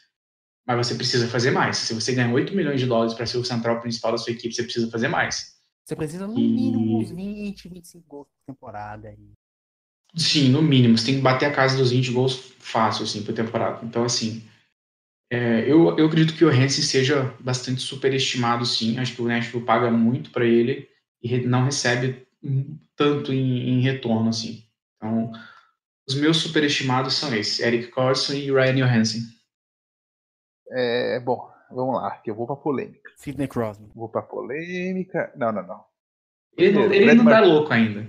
[0.66, 1.76] mas você precisa fazer mais.
[1.78, 4.54] Se você ganha 8 milhões de dólares para ser o central principal da sua equipe,
[4.54, 5.54] você precisa fazer mais.
[5.84, 9.12] Você precisa no mínimo uns 20, 25 gols por temporada.
[9.12, 9.32] E...
[10.16, 10.96] Sim, no mínimo.
[10.96, 13.84] Você tem que bater a casa dos 20 gols fácil, assim, por temporada.
[13.84, 14.42] Então, assim,
[15.30, 18.98] é, eu, eu acredito que o Hansen seja bastante superestimado, sim.
[18.98, 20.88] Acho que o Nashville paga muito para ele
[21.22, 22.26] e não recebe
[22.94, 24.64] tanto em, em, retorno, assim.
[24.96, 25.32] Então,
[26.08, 29.18] os meus superestimados são esses, Eric Carson e Ryan Johansson.
[30.70, 33.10] É, bom, vamos lá, que eu vou pra polêmica.
[33.16, 33.90] Sidney Crosby.
[33.94, 35.32] Vou pra polêmica.
[35.36, 35.84] Não, não, não.
[36.56, 38.06] Ele, não, ele não tá louco ainda.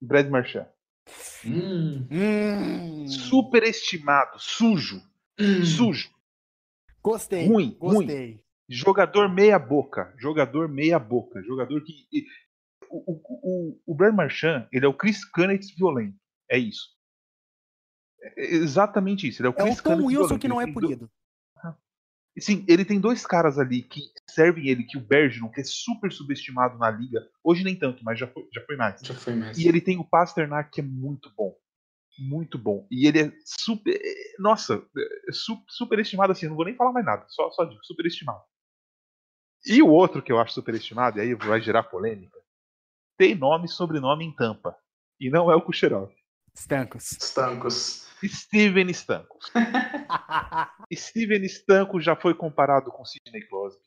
[0.00, 0.66] Brad Marchand.
[1.44, 2.06] Hum.
[2.10, 3.06] Hum.
[3.08, 5.02] Superestimado, sujo.
[5.38, 5.64] Hum.
[5.64, 6.10] Sujo.
[7.02, 7.46] Gostei.
[7.46, 8.32] Ruim, gostei.
[8.32, 8.40] Ruim.
[8.68, 10.14] Jogador meia boca.
[10.18, 11.42] Jogador meia boca.
[11.42, 12.06] Jogador que.
[12.88, 16.16] O, o, o, o Brad Marchand, ele é o Chris Canetz violento.
[16.50, 16.88] É isso.
[18.22, 19.40] É exatamente isso.
[19.40, 20.38] Ele é o Chris é o Tom Wilson violento.
[20.38, 21.10] que não é punido.
[22.38, 26.12] Sim, ele tem dois caras ali que servem ele, que o Bergeron, que é super
[26.12, 27.28] subestimado na liga.
[27.42, 29.00] Hoje nem tanto, mas já foi, já foi mais.
[29.02, 29.58] Já foi mais.
[29.58, 31.54] E ele tem o Pasternak, que é muito bom.
[32.18, 32.86] Muito bom.
[32.90, 33.98] E ele é super.
[34.38, 35.32] Nossa, é
[35.68, 36.46] super estimado assim.
[36.46, 37.24] Não vou nem falar mais nada.
[37.28, 38.42] Só, só digo, super estimado.
[39.66, 42.38] E o outro que eu acho superestimado, e aí vai gerar polêmica,
[43.18, 44.76] tem nome e sobrenome em tampa.
[45.18, 46.10] E não é o Kucherov.
[46.54, 47.10] Stankos.
[47.20, 48.09] Stankos.
[48.28, 49.50] Steven Stankos.
[50.92, 53.82] Steven Stankos já foi comparado com Sidney Crosby.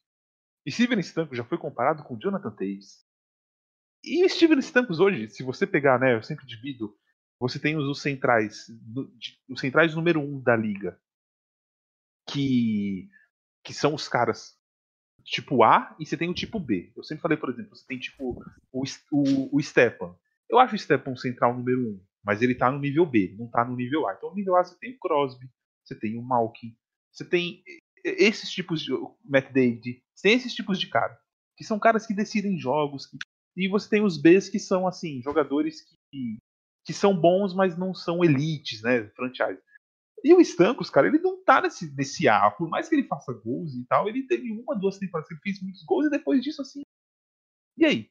[0.70, 3.06] Steven Stankos já foi comparado com Jonathan Taves.
[4.04, 6.96] E Steven Stankos hoje, se você pegar, né, eu sempre divido,
[7.40, 8.68] você tem os, os centrais,
[9.50, 11.00] os centrais número um da liga,
[12.30, 13.10] que
[13.64, 14.58] que são os caras
[15.24, 16.92] tipo A e você tem o tipo B.
[16.96, 20.14] Eu sempre falei, por exemplo, você tem tipo o, o, o Stepan.
[20.50, 23.48] Eu acho o Stepan um central número um, mas ele tá no nível B, não
[23.50, 24.14] tá no nível A.
[24.14, 25.50] Então no nível A você tem o Crosby,
[25.84, 26.76] você tem o Malkin,
[27.12, 27.64] você tem
[28.04, 28.92] esses tipos de.
[29.24, 31.18] Matt David, você tem esses tipos de cara.
[31.56, 33.06] Que são caras que decidem jogos.
[33.06, 33.18] Que,
[33.56, 36.38] e você tem os Bs que são, assim, jogadores que,
[36.86, 39.08] que são bons, mas não são elites, né?
[39.16, 39.62] Franchise.
[40.24, 42.56] E o Stancos, cara, ele não tá nesse, nesse ar.
[42.58, 45.42] Por mais que ele faça gols e tal, ele teve uma, duas temporadas que ele
[45.42, 46.82] fez muitos gols e depois disso, assim.
[47.78, 48.10] E aí?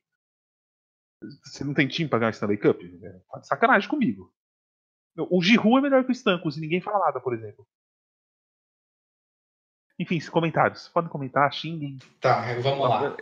[1.45, 2.81] Você não tem time pra ganhar o Stanley Cup?
[2.83, 4.33] É, tá de sacanagem comigo.
[5.16, 7.66] O Giroud é melhor que o Stancos e ninguém fala nada, por exemplo.
[9.99, 10.89] Enfim, comentários.
[10.89, 11.99] Podem comentar, xinguem.
[12.20, 13.16] Tá, vamos lá.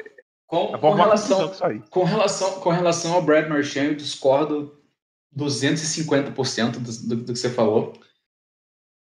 [0.47, 1.53] Com, com, relação,
[1.91, 4.81] com, relação, com relação ao Brad Marchand, eu discordo
[5.37, 7.93] 250% do, do, do que você falou.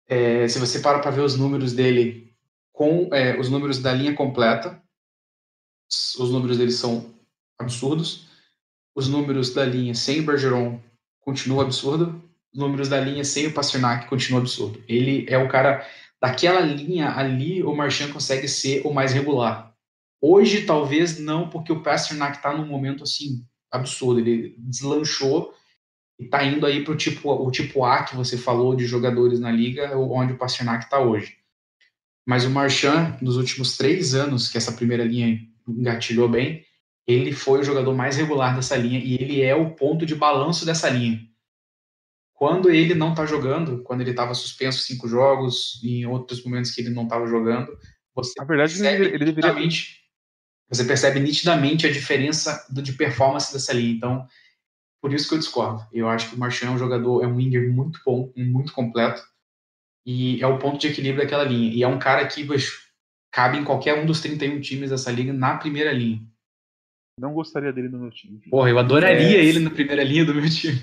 [0.07, 2.37] É, se você para para ver os números dele
[2.73, 4.83] com é, os números da linha completa,
[6.19, 7.15] os números dele são
[7.59, 8.30] absurdos.
[9.01, 10.79] Os números da linha sem o Bergeron
[11.21, 12.23] continuam absurdo.
[12.53, 14.85] Os números da linha sem o Pasternak continuam absurdo.
[14.87, 15.89] Ele é o cara
[16.21, 19.75] daquela linha ali, o Marchand consegue ser o mais regular.
[20.21, 23.43] Hoje, talvez não, porque o Pasternak está num momento assim
[23.73, 24.21] absurdo.
[24.21, 25.55] Ele deslanchou
[26.19, 29.51] e está indo aí para tipo, o tipo A que você falou de jogadores na
[29.51, 31.39] liga, onde o Pasternak está hoje.
[32.29, 36.67] Mas o Marchand, nos últimos três anos que essa primeira linha engatilhou bem,
[37.11, 40.65] ele foi o jogador mais regular dessa linha e ele é o ponto de balanço
[40.65, 41.21] dessa linha.
[42.35, 46.81] Quando ele não está jogando, quando ele estava suspenso cinco jogos, em outros momentos que
[46.81, 47.77] ele não estava jogando,
[48.15, 49.69] você Na verdade, percebe ele, deveria...
[50.69, 53.93] você percebe nitidamente a diferença de performance dessa linha.
[53.93, 54.27] Então,
[55.01, 55.87] por isso que eu discordo.
[55.93, 59.23] Eu acho que o Marchand é um jogador, é um winger muito bom, muito completo,
[60.05, 61.73] e é o ponto de equilíbrio daquela linha.
[61.73, 62.47] E é um cara que
[63.31, 66.21] cabe em qualquer um dos 31 times dessa liga na primeira linha.
[67.21, 68.41] Não gostaria dele no meu time.
[68.49, 69.45] Porra, eu adoraria é...
[69.45, 70.81] ele na primeira linha do meu time.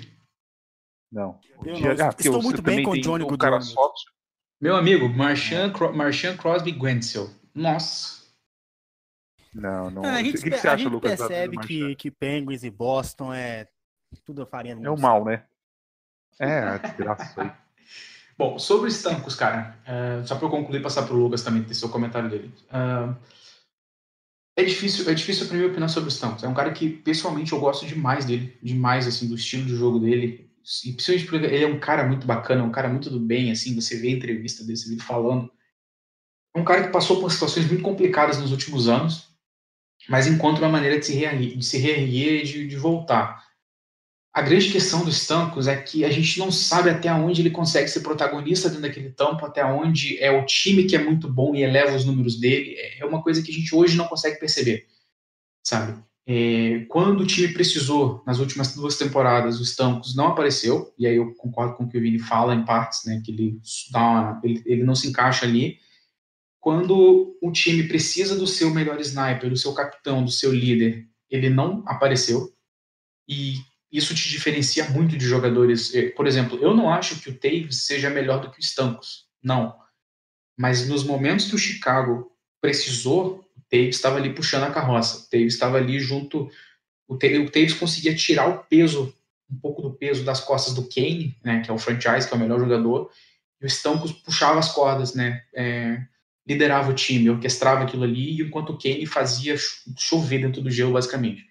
[1.10, 1.40] Não.
[1.64, 2.06] Eu não.
[2.06, 4.12] Ah, Estou muito bem com o Johnny um cara sócio.
[4.60, 7.28] Meu amigo, Marchand, Marchand Crosby Guentzel.
[7.52, 8.18] Nossa.
[9.52, 10.04] Não, não.
[10.04, 11.18] a gente, o que, que você a acha, Lucas?
[11.18, 13.66] percebe que, que Penguins e Boston é
[14.24, 15.44] tudo farinha É o mal, né?
[16.40, 17.52] É, a desgraça aí.
[18.36, 21.64] Bom, sobre o Estancos, cara, uh, só para eu concluir passar para o Lucas também
[21.64, 22.54] ter seu comentário dele.
[22.66, 23.16] Uh,
[24.58, 26.42] é difícil, é difícil a minha opinião sobre o Estancos.
[26.42, 30.00] É um cara que pessoalmente eu gosto demais dele, demais assim do estilo de jogo
[30.00, 30.50] dele
[30.84, 33.72] e principalmente porque ele é um cara muito bacana, um cara muito do bem, assim,
[33.74, 35.48] você vê a entrevista desse vídeo falando.
[36.52, 39.28] É um cara que passou por situações muito complicadas nos últimos anos,
[40.08, 43.47] mas encontra uma maneira de se reerguer, de, se reerguer e de, de voltar.
[44.38, 47.88] A grande questão dos Stancos é que a gente não sabe até onde ele consegue
[47.88, 51.64] ser protagonista dentro daquele tampo, até onde é o time que é muito bom e
[51.64, 52.76] eleva os números dele.
[53.00, 54.86] É uma coisa que a gente hoje não consegue perceber,
[55.60, 56.00] sabe?
[56.24, 61.16] É, quando o time precisou, nas últimas duas temporadas, o Stamkos não apareceu, e aí
[61.16, 63.60] eu concordo com o que o Vini fala em partes, né, que ele,
[63.90, 65.80] dá uma, ele, ele não se encaixa ali.
[66.60, 71.50] Quando o time precisa do seu melhor sniper, do seu capitão, do seu líder, ele
[71.50, 72.54] não apareceu,
[73.28, 73.54] e
[73.90, 75.94] isso te diferencia muito de jogadores.
[75.94, 79.26] É, por exemplo, eu não acho que o Taves seja melhor do que o Stamkos,
[79.42, 79.74] não.
[80.58, 85.18] Mas nos momentos que o Chicago precisou Taves estava ali puxando a carroça.
[85.18, 86.50] O Taves estava ali junto.
[87.06, 89.14] O Taves conseguia tirar o peso,
[89.50, 92.36] um pouco do peso das costas do Kane, né, que é o franchise, que é
[92.36, 93.10] o melhor jogador,
[93.60, 96.02] e o Stamkos puxava as cordas, né, é,
[96.46, 99.56] liderava o time, orquestrava aquilo ali, enquanto o Kane fazia
[99.96, 101.47] chover dentro do gelo, basicamente.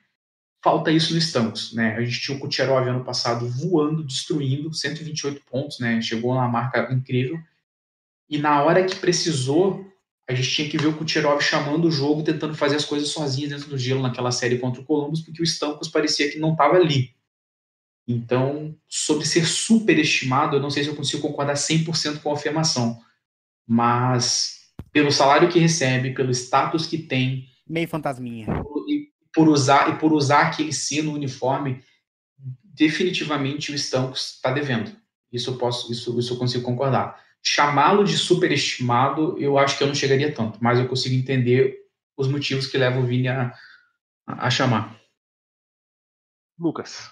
[0.68, 1.95] Falta isso no Stamkos, né?
[1.95, 6.01] A gente tinha o Kucherov ano passado voando, destruindo, 128 pontos, né?
[6.01, 7.39] Chegou na marca incrível.
[8.30, 9.89] E na hora que precisou,
[10.28, 13.47] a gente tinha que ver o Kucherov chamando o jogo, tentando fazer as coisas sozinho
[13.47, 16.76] dentro do gelo naquela série contra o Columbus, porque o Stamkos parecia que não estava
[16.76, 17.15] ali.
[18.05, 22.99] Então, sobre ser superestimado, eu não sei se eu consigo concordar 100% com a afirmação,
[23.65, 28.47] mas pelo salário que recebe, pelo status que tem, meio fantasminha.
[28.88, 29.07] E
[29.38, 31.83] por usar e por usar aquele C no uniforme,
[32.63, 34.95] definitivamente o Stamkos está devendo.
[35.31, 39.88] Isso eu posso, isso, isso eu consigo concordar chamá-lo de superestimado, eu acho que eu
[39.88, 41.77] não chegaria tanto, mas eu consigo entender
[42.17, 43.53] os motivos que levam o Vini a,
[44.27, 44.99] a chamar.
[46.59, 47.09] Lucas.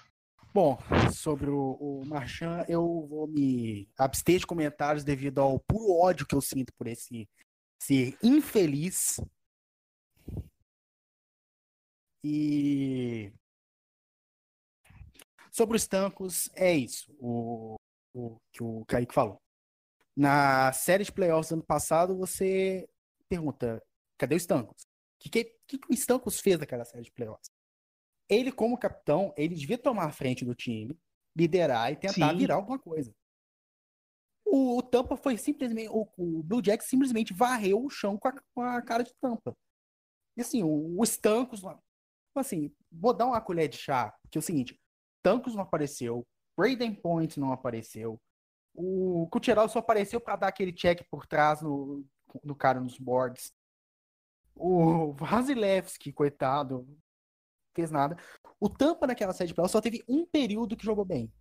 [0.52, 0.78] Bom,
[1.12, 6.34] sobre o, o Marchand, eu vou me abster de comentários devido ao puro ódio que
[6.34, 7.28] eu sinto por esse
[7.78, 9.20] ser infeliz.
[12.24, 13.32] E
[15.50, 17.10] sobre os tancos, é isso.
[17.18, 17.76] O,
[18.14, 19.40] o que o Kaique falou.
[20.14, 22.88] Na série de playoffs do ano passado, você
[23.28, 23.82] pergunta:
[24.18, 24.82] cadê o Stancos?
[24.82, 27.50] O que, que, que, o Stancos fez naquela série de playoffs?
[28.28, 30.98] Ele, como capitão, ele devia tomar a frente do time,
[31.34, 32.38] liderar e tentar Sim.
[32.38, 33.14] virar alguma coisa.
[34.44, 35.88] O, o Tampa foi simplesmente.
[35.90, 39.56] O, o Blue Jack simplesmente varreu o chão com a, com a cara de Tampa.
[40.36, 41.62] E assim, o, o Stancos.
[42.38, 44.78] Assim, vou dar uma colher de chá, que é o seguinte:
[45.22, 46.26] Tancos não apareceu,
[46.56, 48.20] Braden Point não apareceu,
[48.74, 52.04] O Kucherov só apareceu para dar aquele check por trás no,
[52.42, 53.52] no cara nos boards.
[54.54, 56.86] O Vasilevski, coitado,
[57.74, 58.16] fez nada.
[58.58, 61.32] O Tampa naquela série de playoffs só teve um período que jogou bem.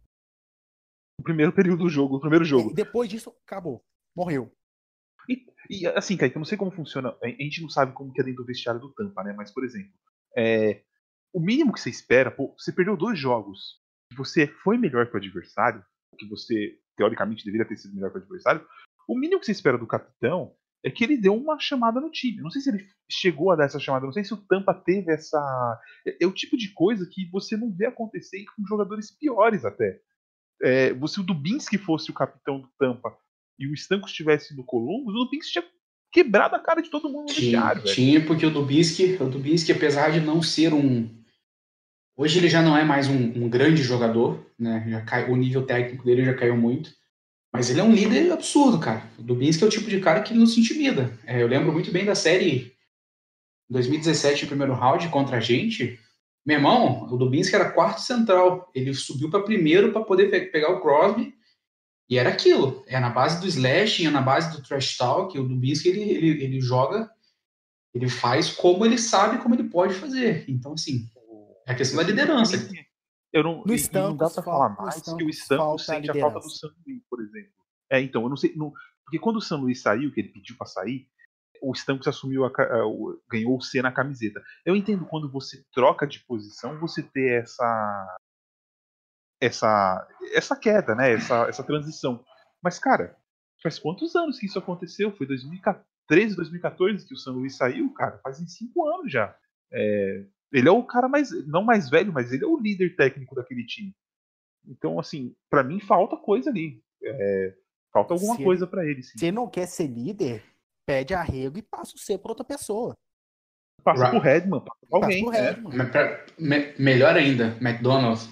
[1.17, 2.71] O primeiro período do jogo, o primeiro jogo.
[2.71, 3.83] E depois disso, acabou.
[4.13, 4.51] Morreu.
[5.29, 7.17] E, e assim, Kaique, eu não sei como funciona.
[7.23, 9.33] A gente não sabe como que é dentro do vestiário do Tampa, né?
[9.33, 9.93] Mas, por exemplo,
[10.35, 10.81] é,
[11.33, 13.79] o mínimo que você espera, pô, você perdeu dois jogos,
[14.15, 15.83] você foi melhor que o adversário,
[16.17, 18.65] que você teoricamente deveria ter sido melhor que o adversário,
[19.07, 22.41] o mínimo que você espera do capitão é que ele deu uma chamada no time.
[22.41, 25.11] Não sei se ele chegou a dar essa chamada, não sei se o Tampa teve
[25.11, 25.81] essa.
[26.07, 29.99] É, é o tipo de coisa que você não vê acontecer com jogadores piores até.
[30.61, 33.17] É, se o Dubinski fosse o capitão do Tampa
[33.59, 35.65] e o Stanco estivesse no Columbus, o Dubinski tinha
[36.15, 37.83] quebrado a cara de todo mundo no vestiário.
[37.83, 41.09] Tinha, porque o Dubinski, o Dubinski, apesar de não ser um.
[42.15, 44.85] Hoje ele já não é mais um, um grande jogador, né?
[44.87, 46.89] Já cai, o nível técnico dele já caiu muito.
[47.51, 49.03] Mas ele é um líder absurdo, cara.
[49.19, 51.11] O Dubinski é o tipo de cara que não se intimida.
[51.25, 52.73] É, eu lembro muito bem da série
[53.69, 55.99] 2017, primeiro round contra a gente.
[56.45, 58.71] Meu irmão, o Dubinski era quarto central.
[58.73, 61.34] Ele subiu para primeiro para poder pe pegar o Crosby.
[62.09, 62.83] E era aquilo.
[62.87, 65.37] É na base do slashing, é na base do trash talk.
[65.37, 67.09] O Dubinski, ele, ele, ele joga,
[67.93, 70.45] ele faz como ele sabe, como ele pode fazer.
[70.47, 71.05] Então, assim,
[71.67, 72.57] é a questão da liderança.
[73.33, 76.19] Eu não, no Stampos, não dá pra falar mais que o Stampos sente a, a
[76.19, 77.51] falta do San Luís, por exemplo.
[77.91, 78.53] É, então, eu não sei.
[78.55, 78.71] Não,
[79.03, 81.07] porque quando o San Luís saiu, que ele pediu para sair,
[81.61, 82.81] o Stampos assumiu a, a,
[83.29, 84.41] ganhou o C na camiseta.
[84.65, 88.17] Eu entendo quando você troca de posição, você ter essa
[89.39, 91.13] essa essa queda, né?
[91.13, 92.23] Essa, essa transição.
[92.61, 93.15] Mas cara,
[93.61, 95.11] faz quantos anos que isso aconteceu?
[95.15, 98.19] Foi 2013, 2014 que o San Luís saiu, cara.
[98.23, 99.35] Fazem cinco anos já.
[99.71, 101.31] É, ele é o cara mais.
[101.47, 103.93] Não mais velho, mas ele é o líder técnico daquele time.
[104.67, 106.81] Então, assim, para mim falta coisa ali.
[107.03, 107.53] É,
[107.91, 109.03] falta alguma se, coisa para ele.
[109.03, 109.17] Sim.
[109.17, 110.43] Se não quer ser líder,
[110.85, 112.95] pede arrego e passa o ser pra outra pessoa.
[113.83, 114.19] Passa right.
[114.19, 115.25] pro Redman, passa pra alguém.
[115.25, 115.91] Passa pro Redman.
[115.93, 116.25] É.
[116.39, 118.29] Me, melhor ainda, McDonald's.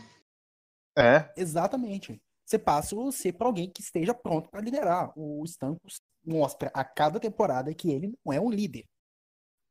[0.97, 1.31] É.
[1.35, 2.21] Exatamente.
[2.45, 5.11] Você passa o ser para alguém que esteja pronto para liderar.
[5.15, 8.85] O Stampos mostra a cada temporada que ele não é um líder.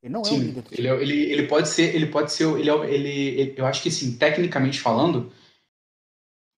[0.02, 0.64] Ele não sim, é um líder.
[0.72, 3.10] Ele, é, ele, ele pode ser, ele pode ser, ele, é, ele,
[3.40, 5.32] ele, eu acho que sim, tecnicamente falando,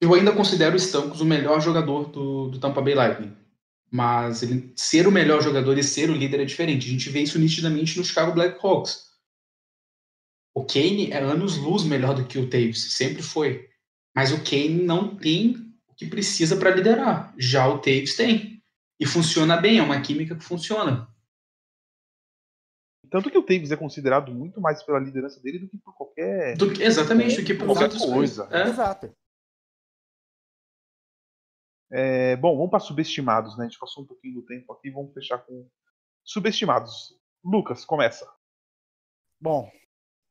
[0.00, 3.36] eu ainda considero o Stamkos o melhor jogador do, do Tampa Bay Lightning.
[3.90, 6.86] Mas ele ser o melhor jogador e ser o líder é diferente.
[6.86, 9.04] A gente vê isso nitidamente no Chicago Blackhawks.
[10.54, 13.68] O Kane é anos-luz melhor do que o Taves, sempre foi.
[14.14, 15.56] Mas o Kane não tem
[15.88, 17.34] o que precisa para liderar.
[17.36, 18.62] Já o Taves tem.
[18.98, 21.08] E funciona bem, é uma química que funciona.
[23.10, 26.56] Tanto que o Taves é considerado muito mais pela liderança dele do que por qualquer.
[26.56, 28.48] Do que, exatamente, do que por qualquer coisa.
[28.50, 28.68] É.
[28.68, 29.14] Exato.
[31.90, 33.66] É, bom, vamos para subestimados, né?
[33.66, 35.68] A gente passou um pouquinho do tempo aqui, vamos fechar com
[36.24, 37.16] subestimados.
[37.44, 38.28] Lucas, começa.
[39.40, 39.70] Bom,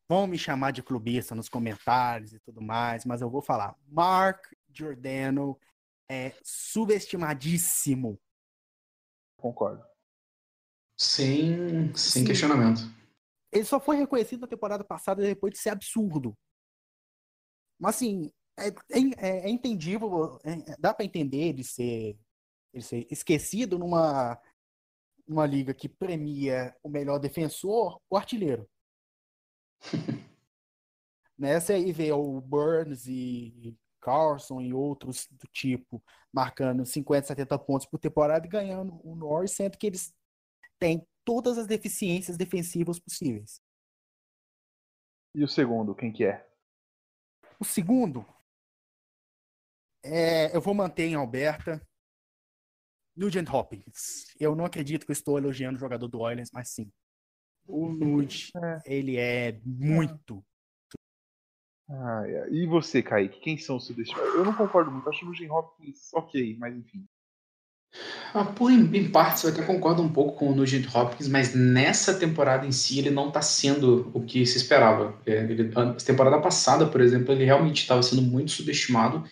[0.07, 3.75] vão me chamar de clubista nos comentários e tudo mais, mas eu vou falar.
[3.87, 5.59] Mark Giordano
[6.09, 8.19] é subestimadíssimo.
[9.37, 9.83] Concordo.
[10.97, 12.81] Sem, sem questionamento.
[13.51, 16.35] Ele só foi reconhecido na temporada passada depois de ser absurdo.
[17.79, 22.17] Mas assim, é, é, é entendível, é, dá para entender ele ser,
[22.73, 24.39] ele ser esquecido numa,
[25.27, 28.69] numa liga que premia o melhor defensor, o artilheiro.
[31.37, 37.87] Nessa aí vê o Burns e Carlson e outros do tipo marcando 50, 70 pontos
[37.87, 40.13] por temporada e ganhando o Norris, sendo que eles
[40.79, 43.61] tem todas as deficiências defensivas possíveis.
[45.33, 46.47] E o segundo, quem que é?
[47.59, 48.25] O segundo,
[50.03, 51.81] é, eu vou manter em Alberta,
[53.15, 54.35] Nugent Hopkins.
[54.39, 56.91] Eu não acredito que eu estou elogiando o jogador do Oilers, mas sim.
[57.67, 58.81] O Nude, é.
[58.85, 60.43] ele é muito.
[61.89, 62.49] Ah, é.
[62.49, 63.39] E você, Kaique?
[63.39, 64.33] Quem são os subestimados?
[64.33, 65.09] Eu não concordo muito.
[65.09, 67.05] Acho o Nugent Hopkins ok, mas enfim.
[68.33, 71.53] Ah, por em, em partes eu até concordo um pouco com o Nugent Hopkins, mas
[71.53, 75.15] nessa temporada em si ele não está sendo o que se esperava.
[75.25, 79.23] É, ele, a temporada passada, por exemplo, ele realmente estava sendo muito subestimado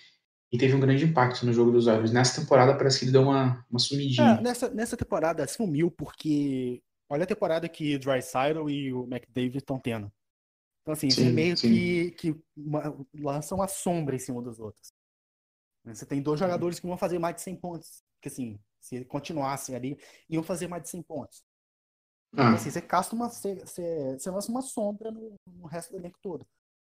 [0.51, 2.11] e teve um grande impacto no jogo dos olhos.
[2.11, 4.37] Nessa temporada parece que ele deu uma, uma sumidinha.
[4.37, 9.57] É, nessa, nessa temporada sumiu porque olha a temporada que o Dreisaitl e o McDavid
[9.57, 10.11] estão tendo.
[10.81, 11.69] Então assim, sim, é meio sim.
[11.69, 14.91] que, que uma, lançam uma sombra em cima dos outros.
[15.85, 19.75] Você tem dois jogadores que vão fazer mais de 100 pontos porque assim, se continuassem
[19.75, 19.97] ali,
[20.29, 21.43] iam fazer mais de 100 pontos.
[22.33, 22.43] Ah.
[22.43, 23.27] Então, assim, você casta uma.
[23.27, 26.45] Você, você, você lança uma sombra no, no resto do elenco todo.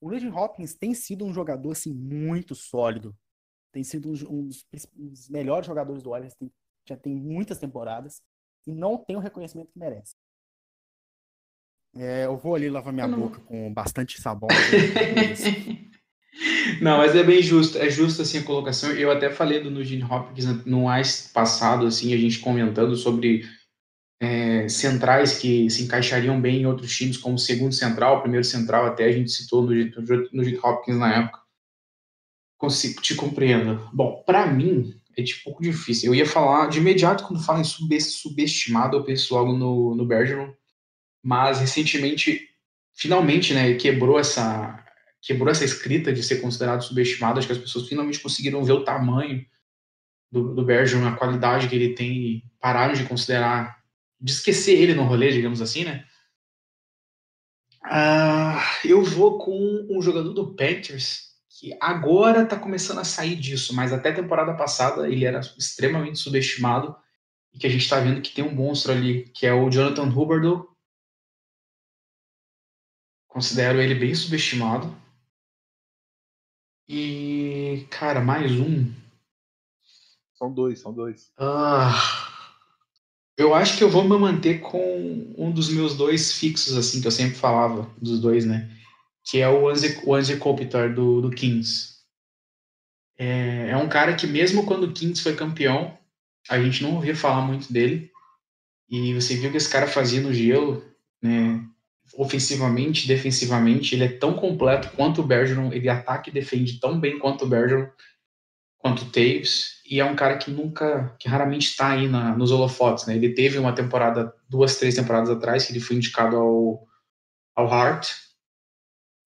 [0.00, 3.16] O Legend Hopkins tem sido um jogador assim, muito sólido.
[3.72, 6.52] tem sido um, um, dos, um dos, melhores jogadores do Warriors, tem,
[6.86, 8.22] já tem muitas temporadas
[8.66, 10.14] e não tem o reconhecimento que merece.
[11.96, 14.48] É, eu vou ali lavar minha boca com bastante sabão.
[16.82, 18.90] Não, mas é bem justo, é justo assim a colocação.
[18.90, 23.48] Eu até falei do Nugent Hopkins no AIS passado, assim, a gente comentando sobre
[24.20, 29.04] é, centrais que se encaixariam bem em outros times, como segundo central, primeiro central, até
[29.04, 29.68] a gente citou no
[30.32, 31.40] Nugent Hopkins na época.
[32.58, 33.88] Consigo, te compreendo.
[33.92, 36.10] Bom, para mim é de pouco difícil.
[36.10, 40.52] Eu ia falar de imediato quando falo em subestimado, eu penso logo no, no Bergeron,
[41.22, 42.48] mas recentemente,
[42.94, 44.80] finalmente, né, quebrou essa
[45.22, 47.38] quebrou essa escrita de ser considerado subestimado.
[47.38, 49.44] Acho que as pessoas finalmente conseguiram ver o tamanho
[50.30, 53.82] do, do Bergeron, a qualidade que ele tem e pararam de considerar,
[54.20, 56.04] de esquecer ele no rolê, digamos assim, né?
[57.86, 63.74] Uh, eu vou com um jogador do Panthers que agora está começando a sair disso,
[63.74, 66.96] mas até a temporada passada ele era extremamente subestimado
[67.52, 70.08] e que a gente está vendo que tem um monstro ali, que é o Jonathan
[70.08, 70.76] Huberdeau.
[73.28, 74.94] Considero ele bem subestimado.
[76.88, 78.92] E, cara, mais um.
[80.34, 81.32] São dois, são dois.
[81.38, 81.94] Ah,
[83.38, 87.06] eu acho que eu vou me manter com um dos meus dois fixos, assim, que
[87.06, 88.70] eu sempre falava, dos dois, né?
[89.24, 91.94] Que é o Anze, o Anze Kopitar, do, do Kings.
[93.18, 95.96] É, é um cara que, mesmo quando o Kings foi campeão,
[96.48, 98.10] a gente não ouvia falar muito dele.
[98.88, 100.84] E você viu que esse cara fazia no gelo,
[101.22, 101.64] né?
[102.16, 107.18] ofensivamente, defensivamente, ele é tão completo quanto o Bergeron, ele ataca e defende tão bem
[107.18, 107.88] quanto o Bergeron,
[108.78, 112.50] quanto o Taves, e é um cara que nunca, que raramente está aí na, nos
[112.50, 113.16] holofotes, né?
[113.16, 116.86] Ele teve uma temporada, duas, três temporadas atrás, que ele foi indicado ao,
[117.56, 118.10] ao Hart,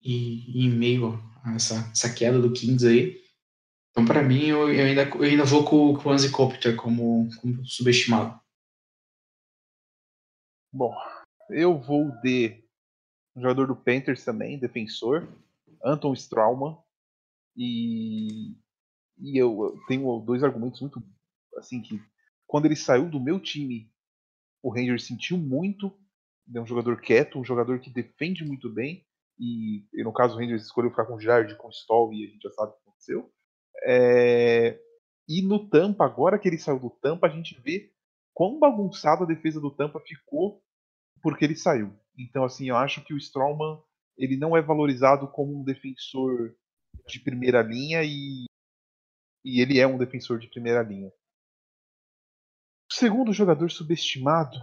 [0.05, 3.21] e, e em meio a essa, essa queda do Kings aí,
[3.91, 7.29] então para mim eu, eu, ainda, eu ainda vou com, com o Anzi Kopitar como,
[7.41, 8.39] como subestimado.
[10.71, 10.93] Bom,
[11.49, 12.61] eu vou de
[13.35, 15.27] um jogador do Panthers também, defensor,
[15.83, 16.77] Anton Strauman.
[17.55, 18.57] E,
[19.17, 21.01] e eu tenho dois argumentos muito
[21.57, 22.01] assim que
[22.45, 23.89] quando ele saiu do meu time,
[24.61, 25.97] o Rangers sentiu muito.
[26.53, 29.05] É um jogador quieto, um jogador que defende muito bem.
[29.39, 32.25] E, e no caso o Rangers escolheu ficar com o Jard, com o Stoll, e
[32.25, 33.31] a gente já sabe o que aconteceu.
[33.83, 34.79] É,
[35.27, 37.91] e no Tampa, agora que ele saiu do Tampa, a gente vê
[38.33, 40.61] quão bagunçada a defesa do Tampa ficou
[41.21, 41.97] porque ele saiu.
[42.17, 43.81] Então, assim, eu acho que o Strawman
[44.17, 46.55] ele não é valorizado como um defensor
[47.07, 48.45] de primeira linha e,
[49.43, 51.11] e ele é um defensor de primeira linha.
[52.89, 54.57] O segundo jogador subestimado.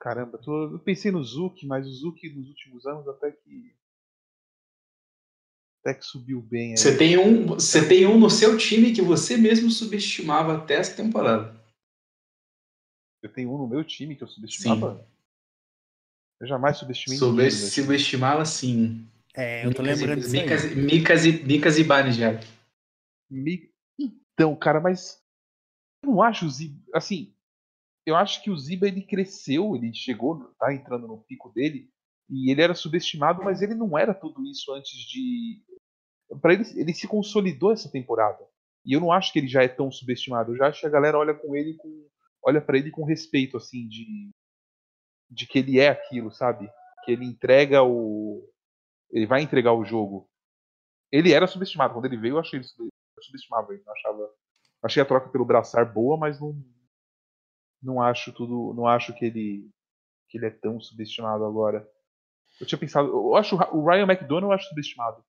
[0.00, 3.76] Caramba, tô, eu pensei no Zuki, mas o Zuki nos últimos anos até que
[5.80, 6.76] até que subiu bem.
[6.76, 10.94] Você tem um, você tem um no seu time que você mesmo subestimava até essa
[10.94, 11.58] temporada.
[13.22, 14.98] Eu tenho um no meu time que eu subestimava.
[14.98, 15.18] Sim.
[16.40, 17.50] Eu jamais subestimei Sube ninguém.
[17.50, 19.08] Subestimava sim.
[19.34, 20.74] É, eu tô Micas lembrando disso Micas.
[20.74, 22.46] Micas e, Micas e Barnett.
[23.98, 25.20] Então, cara, mas
[26.04, 26.46] eu não acho
[26.94, 27.34] assim,
[28.08, 31.90] eu acho que o Ziba ele cresceu, ele chegou, tá entrando no pico dele,
[32.28, 35.62] e ele era subestimado, mas ele não era tudo isso antes de
[36.42, 38.44] para ele ele se consolidou essa temporada.
[38.84, 40.52] E eu não acho que ele já é tão subestimado.
[40.52, 42.08] Eu já acho que a galera olha com ele com
[42.42, 44.30] olha para ele com respeito, assim, de,
[45.30, 46.70] de que ele é aquilo, sabe?
[47.04, 48.48] Que ele entrega o.
[49.10, 50.28] Ele vai entregar o jogo.
[51.10, 51.94] Ele era subestimado.
[51.94, 52.68] Quando ele veio, eu achei ele
[53.20, 53.72] subestimado.
[53.72, 54.30] Eu achava.
[54.82, 56.56] Achei a troca pelo braçar boa, mas não.
[57.82, 58.74] Não acho tudo.
[58.74, 59.70] Não acho que ele.
[60.28, 61.88] que ele é tão subestimado agora.
[62.60, 63.08] Eu tinha pensado.
[63.08, 65.22] Eu acho o Ryan McDonough eu acho subestimado.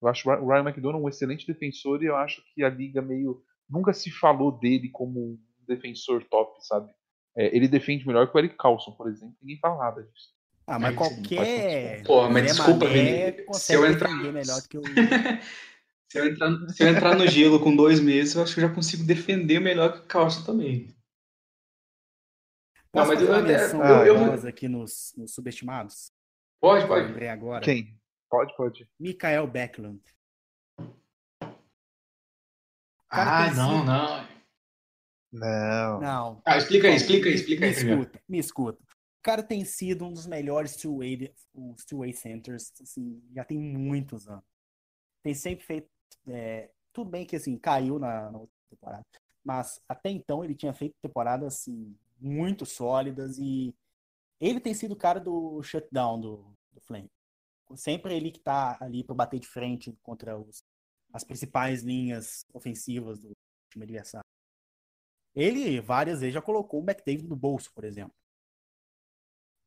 [0.00, 3.42] Eu acho o Ryan McDonough um excelente defensor e eu acho que a liga meio.
[3.68, 6.90] Nunca se falou dele como defensor top, sabe?
[7.36, 9.34] É, ele defende melhor que o Eric Carlson, por exemplo.
[9.40, 10.34] Ninguém fala nada disso.
[10.66, 12.02] Ah, mas qualquer.
[12.04, 13.44] Pô, mas desculpa, Vini.
[13.52, 14.14] Se eu entrar.
[14.14, 14.78] Melhor que
[16.08, 18.68] se, eu entrar se eu entrar no gelo com dois meses, eu acho que eu
[18.68, 20.88] já consigo defender melhor que o Carlson também.
[22.94, 26.12] Não, mas eu, eu, eu, eu, aqui nos, nos, subestimados.
[26.60, 27.08] Pode, pode.
[27.08, 27.64] Lembrei agora.
[27.64, 28.00] Quem?
[28.30, 28.88] Pode, pode.
[28.98, 30.00] Mikael Beckland.
[33.10, 34.28] Ah, não, não.
[35.32, 36.00] Não.
[36.00, 36.42] Não.
[36.44, 37.74] Ah, explica aí, explica aí, explica me, aí.
[37.74, 38.82] Me escuta, me escuta.
[38.82, 41.32] O cara tem sido um dos melhores two-way
[41.88, 44.44] two centers, assim, já tem muitos anos.
[45.22, 45.88] Tem sempre feito.
[46.28, 49.04] É, tudo bem que assim, caiu na, na outra temporada.
[49.44, 53.74] Mas até então ele tinha feito temporadas assim, muito sólidas e
[54.40, 57.10] ele tem sido o cara do shutdown do, do Flame.
[57.76, 60.62] Sempre ele que tá ali para bater de frente contra os,
[61.12, 63.32] as principais linhas ofensivas do
[63.70, 64.24] time adversário.
[65.34, 68.14] Ele várias vezes já colocou o McDavid no bolso, por exemplo.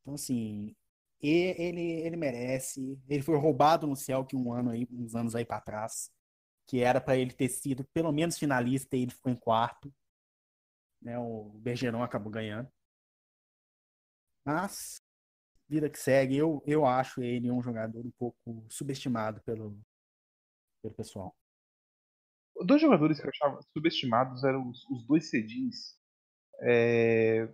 [0.00, 0.74] Então, assim,
[1.20, 2.98] ele, ele merece.
[3.08, 3.96] Ele foi roubado no
[4.26, 6.10] que um ano aí, uns anos aí para trás,
[6.66, 9.92] que era para ele ter sido pelo menos finalista e ele ficou em quarto.
[11.00, 12.70] Né, o Bergeron acabou ganhando.
[14.44, 15.00] Mas,
[15.68, 19.78] vida que segue, eu, eu acho ele um jogador um pouco subestimado pelo,
[20.82, 21.36] pelo pessoal.
[22.64, 25.96] Dois jogadores que eu achava subestimados eram os, os dois Cedins.
[26.62, 27.48] É,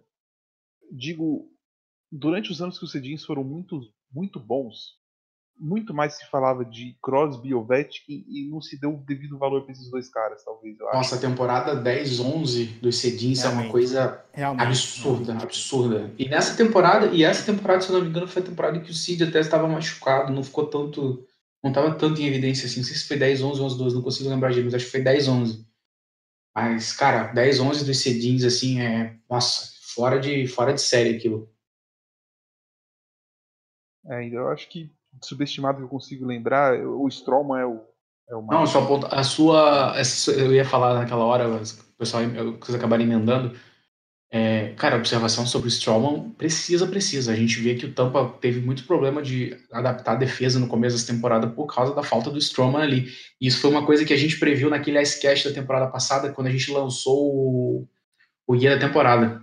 [0.91, 1.53] digo,
[2.11, 3.81] durante os anos que os Cedins foram muito,
[4.11, 4.99] muito bons,
[5.59, 9.73] muito mais se falava de Crosby Ovechkin e não se deu o devido valor para
[9.73, 10.77] esses dois caras, talvez.
[10.79, 14.67] Nossa, a temporada 10, 11 dos Cedins é uma coisa Realmente.
[14.67, 16.13] absurda, absurda.
[16.19, 18.91] E nessa temporada, e essa temporada, se eu não me engano, foi a temporada que
[18.91, 21.27] o Cid até estava machucado, não ficou tanto,
[21.63, 22.81] não estava tanto em evidência assim.
[22.81, 24.91] Não sei se foi 10, 11, 11, 12, não consigo lembrar de mas acho que
[24.91, 25.67] foi 10, 11.
[26.55, 31.49] Mas, cara, 10, 11 dos Cedins, assim, é, nossa, fora de, fora de série aquilo.
[34.07, 34.91] É, eu acho que
[35.23, 37.81] subestimado que eu consigo lembrar, o Stroman é o.
[38.29, 38.61] É o mais...
[38.61, 39.95] Não, só a sua.
[40.29, 41.61] Eu ia falar naquela hora, o
[41.99, 42.23] pessoal,
[42.61, 43.55] vocês acabaram emendando.
[44.37, 47.31] É, cara, observação sobre o Stroman precisa, precisa.
[47.31, 50.97] A gente vê que o Tampa teve muito problema de adaptar a defesa no começo
[50.97, 53.07] dessa temporada por causa da falta do Stroman ali.
[53.41, 56.33] E isso foi uma coisa que a gente previu naquele Ice Cast da temporada passada,
[56.33, 57.89] quando a gente lançou o,
[58.45, 59.41] o guia da temporada.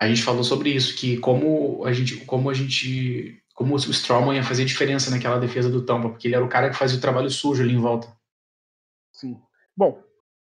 [0.00, 4.36] A gente falou sobre isso, que como a gente, como a gente como o Strawman
[4.36, 7.00] ia fazer diferença naquela defesa do Tampa, porque ele era o cara que fazia o
[7.00, 8.06] trabalho sujo ali em volta.
[9.14, 9.42] Sim.
[9.74, 10.04] Bom,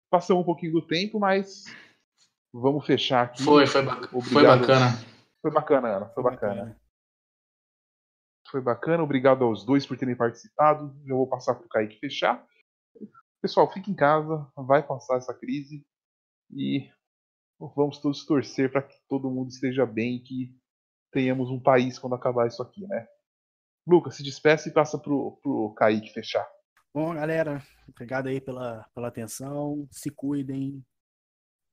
[0.09, 1.66] passou um pouquinho do tempo, mas
[2.53, 3.43] vamos fechar aqui.
[3.43, 4.88] Foi, foi, ba foi bacana.
[5.41, 6.82] Foi bacana, Ana, foi bacana.
[8.49, 10.95] Foi bacana, obrigado aos dois por terem participado.
[11.05, 12.45] Eu vou passar para o Kaique fechar.
[13.41, 15.86] Pessoal, fique em casa, vai passar essa crise
[16.49, 16.89] e
[17.76, 20.55] vamos todos torcer para que todo mundo esteja bem, que
[21.12, 23.07] tenhamos um país quando acabar isso aqui, né?
[23.86, 26.47] Lucas, se despeça e passa pro, pro Kaique fechar.
[26.93, 29.88] Bom, galera, obrigado aí pela, pela atenção.
[29.91, 30.84] Se cuidem.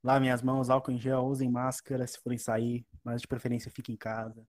[0.03, 3.95] Lavem as mãos, álcool em gel, usem máscara se forem sair, mas de preferência fiquem
[3.95, 4.47] em casa.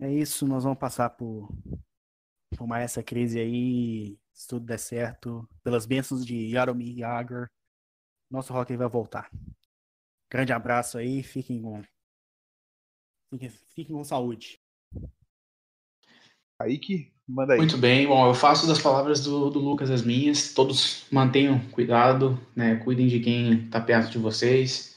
[0.00, 1.50] É isso, nós vamos passar por,
[2.56, 7.50] por mais essa crise aí, se tudo der certo, pelas bênçãos de Yaromir Yager,
[8.30, 9.30] nosso rock vai voltar.
[10.30, 11.82] Grande abraço aí, fiquem com
[13.74, 14.58] Fiquem, com saúde.
[16.60, 17.58] Aí que manda aí.
[17.58, 20.52] Muito bem, bom, eu faço das palavras do, do Lucas as minhas.
[20.52, 22.76] Todos mantenham cuidado, né?
[22.76, 24.90] Cuidem de quem está perto de vocês.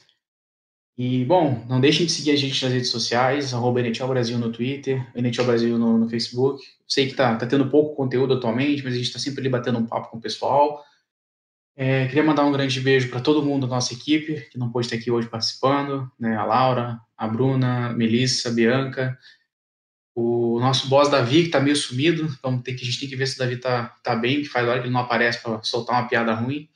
[0.96, 4.52] E, bom, não deixem de seguir a gente nas redes sociais, arroba NHL Brasil no
[4.52, 6.62] Twitter, NHL Brasil no, no Facebook.
[6.86, 9.78] Sei que tá, tá tendo pouco conteúdo atualmente, mas a gente está sempre ali batendo
[9.78, 10.84] um papo com o pessoal.
[11.76, 14.86] É, queria mandar um grande beijo para todo mundo da nossa equipe, que não pôde
[14.86, 16.36] estar aqui hoje participando, né?
[16.36, 19.18] A Laura, a Bruna, a Melissa, a Bianca,
[20.14, 23.16] o nosso boss Davi, que está meio sumido, então tem que, a gente tem que
[23.16, 25.60] ver se o Davi tá, tá bem, que faz hora que ele não aparece para
[25.64, 26.68] soltar uma piada ruim.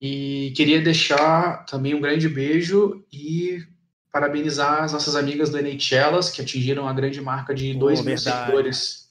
[0.00, 3.62] E queria deixar também um grande beijo e
[4.10, 8.16] parabenizar as nossas amigas do NHLas, que atingiram a grande marca de 2 oh, mil
[8.16, 9.03] seguidores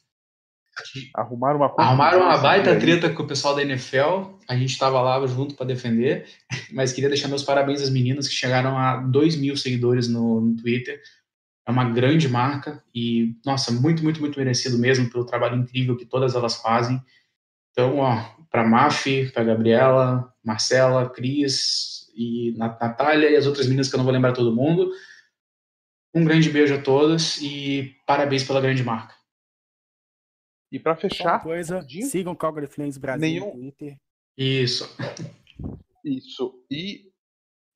[1.16, 4.32] Arrumaram uma Arrumaram uma baita treta com o pessoal da NFL.
[4.48, 6.26] A gente estava lá junto para defender.
[6.72, 10.56] Mas queria deixar meus parabéns às meninas que chegaram a 2 mil seguidores no, no
[10.56, 11.02] Twitter.
[11.66, 16.06] É uma grande marca e, nossa, muito, muito, muito merecido mesmo pelo trabalho incrível que
[16.06, 17.02] todas elas fazem.
[17.72, 23.96] Então, ó, para Mafi, para Gabriela, Marcela, Cris e Natália e as outras meninas que
[23.96, 24.92] eu não vou lembrar todo mundo.
[26.14, 29.16] Um grande beijo a todas e parabéns pela grande marca.
[30.74, 33.46] E para fechar, coisa, rapidinho, sigam Calgary Flames Brasil nenhum...
[33.46, 33.96] no Twitter.
[34.36, 34.90] Isso.
[36.04, 36.66] Isso.
[36.68, 37.12] E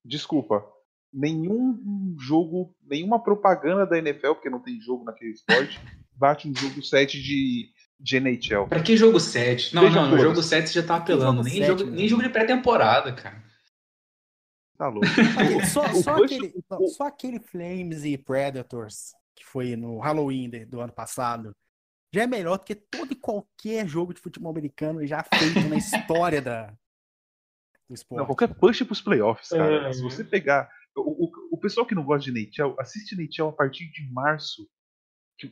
[0.04, 0.66] desculpa,
[1.14, 5.80] nenhum jogo, nenhuma propaganda da NFL, porque não tem jogo naquele esporte,
[6.18, 7.70] bate um jogo 7 de,
[8.00, 8.66] de NHL.
[8.68, 9.76] Pra que jogo 7?
[9.76, 11.44] Não, Veja não, no jogo 7 você já tá apelando.
[11.44, 13.44] Nem, 7, jogo, nem jogo de pré-temporada, cara.
[14.76, 15.06] Tá louco.
[15.72, 16.52] só, só, aquele,
[16.96, 21.56] só aquele Flames e Predators que foi no Halloween do ano passado
[22.14, 25.76] já é melhor do que todo e qualquer jogo de futebol americano já feito na
[25.76, 26.74] história da,
[27.88, 28.20] do esporte.
[28.20, 29.90] Não, qualquer push pros playoffs, cara.
[29.90, 30.70] É, Se você pegar.
[30.96, 34.68] O, o, o, pessoal que não gosta de NHL, assiste NHL a partir de março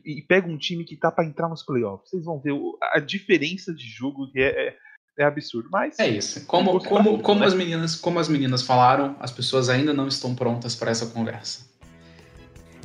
[0.04, 2.10] e pega um time que tá para entrar nos playoffs.
[2.10, 2.52] Vocês vão ver
[2.92, 4.76] a diferença de jogo que é, é,
[5.20, 5.68] é absurdo.
[5.70, 6.44] Mas é isso.
[6.46, 7.46] Como, como, como, né?
[7.46, 11.70] as meninas, como as meninas falaram, as pessoas ainda não estão prontas para essa conversa.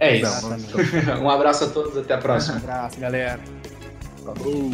[0.02, 0.48] É isso.
[1.22, 2.56] um abraço a todos, até a próxima.
[2.56, 3.40] Um abraço, galera.
[4.26, 4.72] Falou.